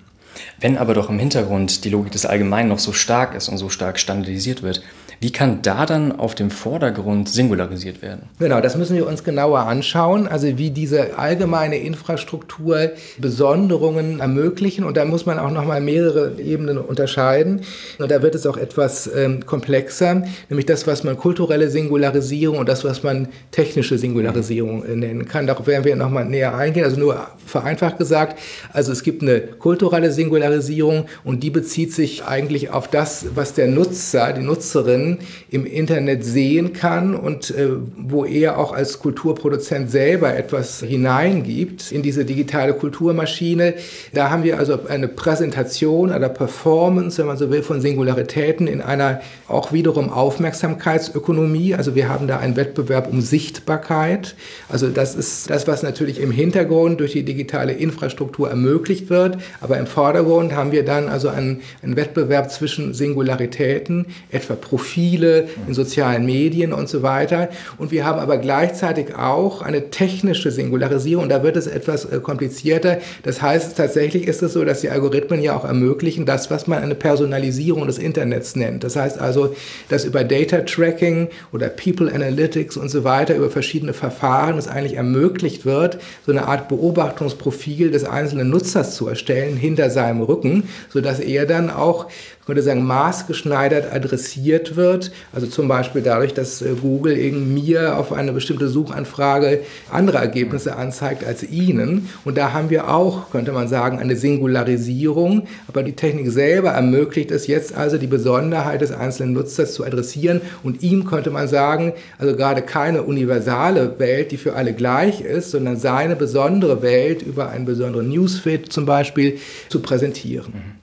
Wenn 0.60 0.78
aber 0.78 0.94
doch 0.94 1.10
im 1.10 1.20
Hintergrund 1.20 1.84
die 1.84 1.90
Logik 1.90 2.12
des 2.12 2.26
Allgemeinen 2.26 2.70
noch 2.70 2.80
so 2.80 2.94
stark 2.94 3.36
ist 3.36 3.50
und 3.50 3.58
so 3.58 3.70
stark 3.70 4.00
standardisiert 4.00 4.64
wird, 4.64 4.82
wie 5.22 5.32
kann 5.32 5.62
da 5.62 5.86
dann 5.86 6.18
auf 6.18 6.34
dem 6.34 6.50
Vordergrund 6.50 7.30
singularisiert 7.30 8.02
werden? 8.02 8.24
Genau, 8.40 8.60
das 8.60 8.76
müssen 8.76 8.96
wir 8.96 9.08
uns 9.08 9.24
genauer 9.24 9.60
anschauen, 9.60 10.28
also 10.28 10.58
wie 10.58 10.72
diese 10.72 11.20
allgemeine 11.20 11.78
Infrastruktur 11.78 12.90
Besonderungen 13.20 14.20
ermöglichen. 14.20 14.84
Und 14.84 14.98
da 14.98 15.06
muss 15.06 15.28
man 15.28 15.38
auch 15.38 15.52
nochmal 15.52 15.80
mehrere 15.80 16.42
Ebenen 16.42 16.80
unterscheiden. 16.80 17.62
Und 18.00 18.10
da 18.10 18.24
wird 18.24 18.34
es 18.34 18.48
auch 18.48 18.58
etwas 18.58 19.12
ähm, 19.16 19.46
komplexer, 19.46 20.24
nämlich 20.50 20.66
das, 20.66 20.88
was 20.88 21.04
man 21.04 21.16
kulturelle 21.18 21.70
Singularisierung 21.70 22.58
und 22.58 22.68
das, 22.68 22.84
was 22.84 23.04
man 23.04 23.28
technische 23.52 24.00
Singularisierung 24.00 24.84
äh, 24.84 24.96
nennen 24.96 25.28
kann. 25.28 25.46
Darauf 25.46 25.68
werden 25.68 25.86
wir 25.86 25.96
nochmal 25.96 26.26
näher 26.26 26.56
eingehen. 26.56 26.84
Also 26.84 27.00
nur 27.00 27.28
vereinfacht 27.46 28.00
gesagt, 28.00 28.40
also 28.74 28.92
es 28.92 29.04
gibt 29.04 29.22
eine 29.22 29.42
kulturelle 29.42 30.12
Singularisierung 30.12 31.06
und 31.24 31.44
die 31.44 31.52
bezieht 31.52 31.94
sich 31.94 32.26
eigentlich 32.26 32.72
auf 32.72 32.88
das, 32.88 33.28
was 33.36 33.54
der 33.54 33.68
Nutzer, 33.68 34.34
die 34.34 34.42
Nutzerin 34.42 35.11
im 35.50 35.66
Internet 35.66 36.24
sehen 36.24 36.74
kann 36.74 37.16
und 37.16 37.52
äh, 37.52 37.70
wo 37.98 38.26
er 38.26 38.58
auch 38.58 38.74
als 38.74 39.00
Kulturproduzent 39.00 39.92
selber 39.92 40.36
etwas 40.36 40.82
hineingibt 40.82 41.92
in 41.92 42.02
diese 42.02 42.26
digitale 42.26 42.74
Kulturmaschine. 42.74 43.76
Da 44.14 44.30
haben 44.30 44.44
wir 44.44 44.58
also 44.58 44.80
eine 44.88 45.08
Präsentation, 45.08 46.12
eine 46.12 46.30
Performance, 46.30 47.18
wenn 47.18 47.28
man 47.28 47.38
so 47.38 47.52
will, 47.52 47.64
von 47.64 47.82
Singularitäten 47.82 48.68
in 48.68 48.82
einer 48.82 49.22
auch 49.48 49.74
wiederum 49.74 50.10
Aufmerksamkeitsökonomie. 50.10 51.76
Also 51.76 51.96
wir 51.96 52.10
haben 52.10 52.28
da 52.28 52.40
einen 52.40 52.56
Wettbewerb 52.56 53.12
um 53.12 53.22
Sichtbarkeit. 53.22 54.36
Also 54.70 54.90
das 54.90 55.16
ist 55.16 55.50
das, 55.50 55.68
was 55.68 55.84
natürlich 55.84 56.20
im 56.20 56.32
Hintergrund 56.32 57.00
durch 57.00 57.14
die 57.14 57.24
digitale 57.24 57.74
Infrastruktur 57.74 58.50
ermöglicht 58.50 59.10
wird. 59.10 59.38
Aber 59.60 59.78
im 59.78 59.88
Vordergrund 59.88 60.54
haben 60.54 60.72
wir 60.72 60.86
dann 60.86 61.10
also 61.10 61.30
einen, 61.30 61.62
einen 61.82 61.96
Wettbewerb 61.96 62.52
zwischen 62.52 62.94
Singularitäten, 62.94 64.06
etwa 64.32 64.56
Profil 64.56 65.01
Profile 65.02 65.48
in 65.68 65.74
sozialen 65.74 66.26
Medien 66.26 66.74
und 66.74 66.88
so 66.88 67.02
weiter. 67.02 67.50
Und 67.78 67.92
wir 67.92 68.06
haben 68.06 68.20
aber 68.20 68.38
gleichzeitig 68.38 69.16
auch 69.16 69.62
eine 69.62 69.90
technische 69.90 70.52
Singularisierung. 70.52 71.28
Da 71.30 71.44
wird 71.44 71.58
es 71.58 71.68
etwas 71.68 72.06
äh, 72.06 72.20
komplizierter. 72.20 73.00
Das 73.24 73.42
heißt, 73.42 73.78
tatsächlich 73.78 74.28
ist 74.28 74.44
es 74.44 74.54
so, 74.54 74.64
dass 74.64 74.82
die 74.82 74.90
Algorithmen 74.90 75.42
ja 75.42 75.56
auch 75.56 75.66
ermöglichen, 75.66 76.26
das, 76.26 76.52
was 76.52 76.68
man 76.68 76.84
eine 76.84 76.96
Personalisierung 76.96 77.88
des 77.88 77.98
Internets 77.98 78.56
nennt. 78.56 78.84
Das 78.84 78.96
heißt 78.96 79.20
also, 79.20 79.56
dass 79.90 80.06
über 80.06 80.24
Data 80.24 80.62
Tracking 80.62 81.30
oder 81.52 81.70
People 81.70 82.14
Analytics 82.14 82.78
und 82.78 82.90
so 82.90 83.04
weiter, 83.04 83.36
über 83.36 83.50
verschiedene 83.50 83.94
Verfahren 83.94 84.58
es 84.58 84.68
eigentlich 84.68 84.96
ermöglicht 84.96 85.66
wird, 85.66 86.00
so 86.26 86.32
eine 86.32 86.48
Art 86.48 86.68
Beobachtungsprofil 86.68 87.92
des 87.92 88.06
einzelnen 88.06 88.50
Nutzers 88.50 88.96
zu 88.96 89.08
erstellen 89.08 89.58
hinter 89.58 89.90
seinem 89.90 90.22
Rücken, 90.22 90.70
sodass 90.90 91.20
er 91.20 91.46
dann 91.46 91.70
auch 91.70 92.08
könnte 92.46 92.64
sagen, 92.64 92.86
maßgeschneidert 92.86 93.94
adressiert 93.94 94.76
wird. 94.76 95.12
Also 95.34 95.48
zum 95.48 95.68
Beispiel 95.68 96.02
dadurch, 96.02 96.34
dass 96.34 96.62
äh, 96.62 96.74
Google 96.82 97.18
eben 97.18 97.54
mir 97.54 97.98
auf 97.98 98.12
eine 98.12 98.34
bestimmte 98.34 98.68
Suchanfrage 98.68 99.62
andere 99.90 100.18
Ergebnisse 100.18 100.76
anzeigt 100.76 101.24
als 101.24 101.44
Ihnen. 101.44 102.10
Und 102.26 102.38
da 102.38 102.54
haben 102.54 102.70
wir 102.70 102.90
auch, 102.90 103.30
könnte 103.32 103.52
man 103.52 103.68
sagen, 103.68 104.00
eine 104.00 104.16
Singularisierung. 104.16 105.48
Aber 105.68 105.84
die 105.84 105.94
Technik 105.94 106.32
selber 106.32 106.72
ermöglicht 106.72 107.32
es 107.32 107.48
jetzt 107.48 107.76
also, 107.76 107.98
die 107.98 108.08
Besonderheit 108.08 108.82
des 108.82 108.92
einzelnen 108.92 109.34
Nutzers 109.34 109.74
zu 109.74 109.86
adressieren. 109.86 110.42
Und 110.64 110.84
ihm 110.84 111.06
könnte 111.06 111.30
man 111.30 111.48
sagen, 111.48 111.94
also 112.18 112.36
gerade 112.36 112.62
keine 112.62 113.04
universale 113.04 114.00
Welt, 114.00 114.32
die 114.32 114.38
für 114.38 114.56
alle 114.56 114.74
gleich 114.74 115.22
ist, 115.22 115.52
sondern 115.52 115.78
seine 115.78 116.16
besondere 116.16 116.82
Welt 116.82 117.22
über 117.22 117.50
einen 117.50 117.66
besonderen 117.66 118.10
Newsfeed 118.10 118.72
zum 118.72 118.86
Beispiel 118.86 119.38
zu 119.70 119.82
präsentieren. 119.82 120.81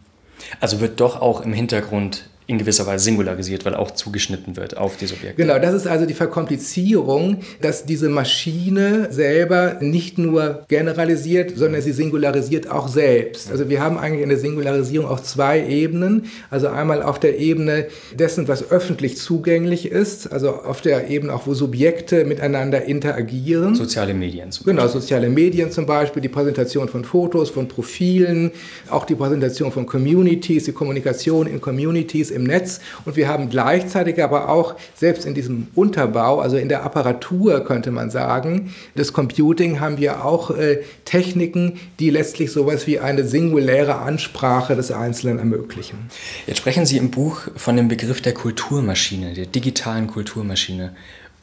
Also 0.61 0.81
wird 0.81 1.01
doch 1.01 1.21
auch 1.21 1.41
im 1.41 1.53
Hintergrund 1.53 2.29
in 2.49 2.57
gewisser 2.57 2.87
Weise 2.87 3.05
singularisiert, 3.05 3.67
weil 3.67 3.75
auch 3.75 3.91
zugeschnitten 3.91 4.57
wird 4.57 4.79
auf 4.79 4.97
die 4.97 5.05
Subjekte. 5.05 5.37
Genau, 5.37 5.59
das 5.59 5.75
ist 5.75 5.87
also 5.87 6.07
die 6.07 6.15
Verkomplizierung, 6.15 7.41
dass 7.61 7.85
diese 7.85 8.09
Maschine 8.09 9.09
selber 9.11 9.77
nicht 9.81 10.17
nur 10.17 10.65
generalisiert, 10.67 11.53
sondern 11.59 11.83
sie 11.83 11.93
singularisiert 11.93 12.71
auch 12.71 12.89
selbst. 12.89 13.51
Also 13.51 13.69
wir 13.69 13.83
haben 13.83 13.99
eigentlich 13.99 14.23
eine 14.23 14.39
Singularisierung 14.39 15.07
auf 15.07 15.23
zwei 15.23 15.63
Ebenen. 15.67 16.25
Also 16.49 16.69
einmal 16.69 17.03
auf 17.03 17.21
der 17.21 17.39
Ebene 17.39 17.89
dessen, 18.19 18.49
was 18.49 18.71
öffentlich 18.71 19.19
zugänglich 19.19 19.85
ist, 19.85 20.33
also 20.33 20.55
auf 20.55 20.81
der 20.81 21.11
Ebene 21.11 21.35
auch, 21.35 21.47
wo 21.47 21.53
Subjekte 21.53 22.25
miteinander 22.25 22.83
interagieren. 22.83 23.75
Soziale 23.75 24.15
Medien 24.15 24.53
zum 24.53 24.65
Genau, 24.65 24.89
soziale 24.89 25.29
Medien 25.29 25.71
zum 25.71 25.85
Beispiel, 25.85 26.23
die 26.23 26.31
Präsentation 26.31 26.89
von 26.89 27.05
Fotos, 27.05 27.51
von 27.51 27.69
Profilen, 27.69 28.53
auch 28.89 29.05
die 29.05 29.17
Präsentation 29.17 29.71
von 29.71 29.85
Communities, 29.85 30.65
die 30.65 30.73
Kommunikation 30.73 31.47
in 31.47 31.61
Communities 31.61 32.38
im 32.39 32.45
Netz 32.45 32.81
und 33.05 33.17
wir 33.17 33.29
haben 33.29 33.51
gleichzeitig 33.51 34.23
aber 34.23 34.49
auch 34.49 34.77
selbst 34.95 35.27
in 35.27 35.35
diesem 35.35 35.69
Unterbau, 35.75 36.41
also 36.41 36.57
in 36.57 36.69
der 36.69 36.85
Apparatur 36.85 37.65
könnte 37.65 37.91
man 37.91 38.11
sagen, 38.11 38.73
des 38.97 39.13
Computing 39.13 39.81
haben 39.81 39.99
wir 39.99 40.25
auch 40.25 40.51
äh, 40.51 40.79
Techniken, 41.05 41.79
die 41.99 42.11
letztlich 42.11 42.53
sowas 42.53 42.87
wie 42.87 42.99
eine 42.99 43.25
singuläre 43.25 43.97
Ansprache 43.99 44.77
des 44.77 44.91
Einzelnen 44.91 45.39
ermöglichen. 45.39 46.11
Jetzt 46.47 46.59
sprechen 46.59 46.87
Sie 46.87 46.97
im 46.97 47.11
Buch 47.11 47.49
von 47.57 47.77
dem 47.77 47.89
Begriff 47.89 48.21
der 48.21 48.35
Kulturmaschine, 48.35 49.35
der 49.35 49.47
digitalen 49.47 50.07
Kulturmaschine. 50.07 50.95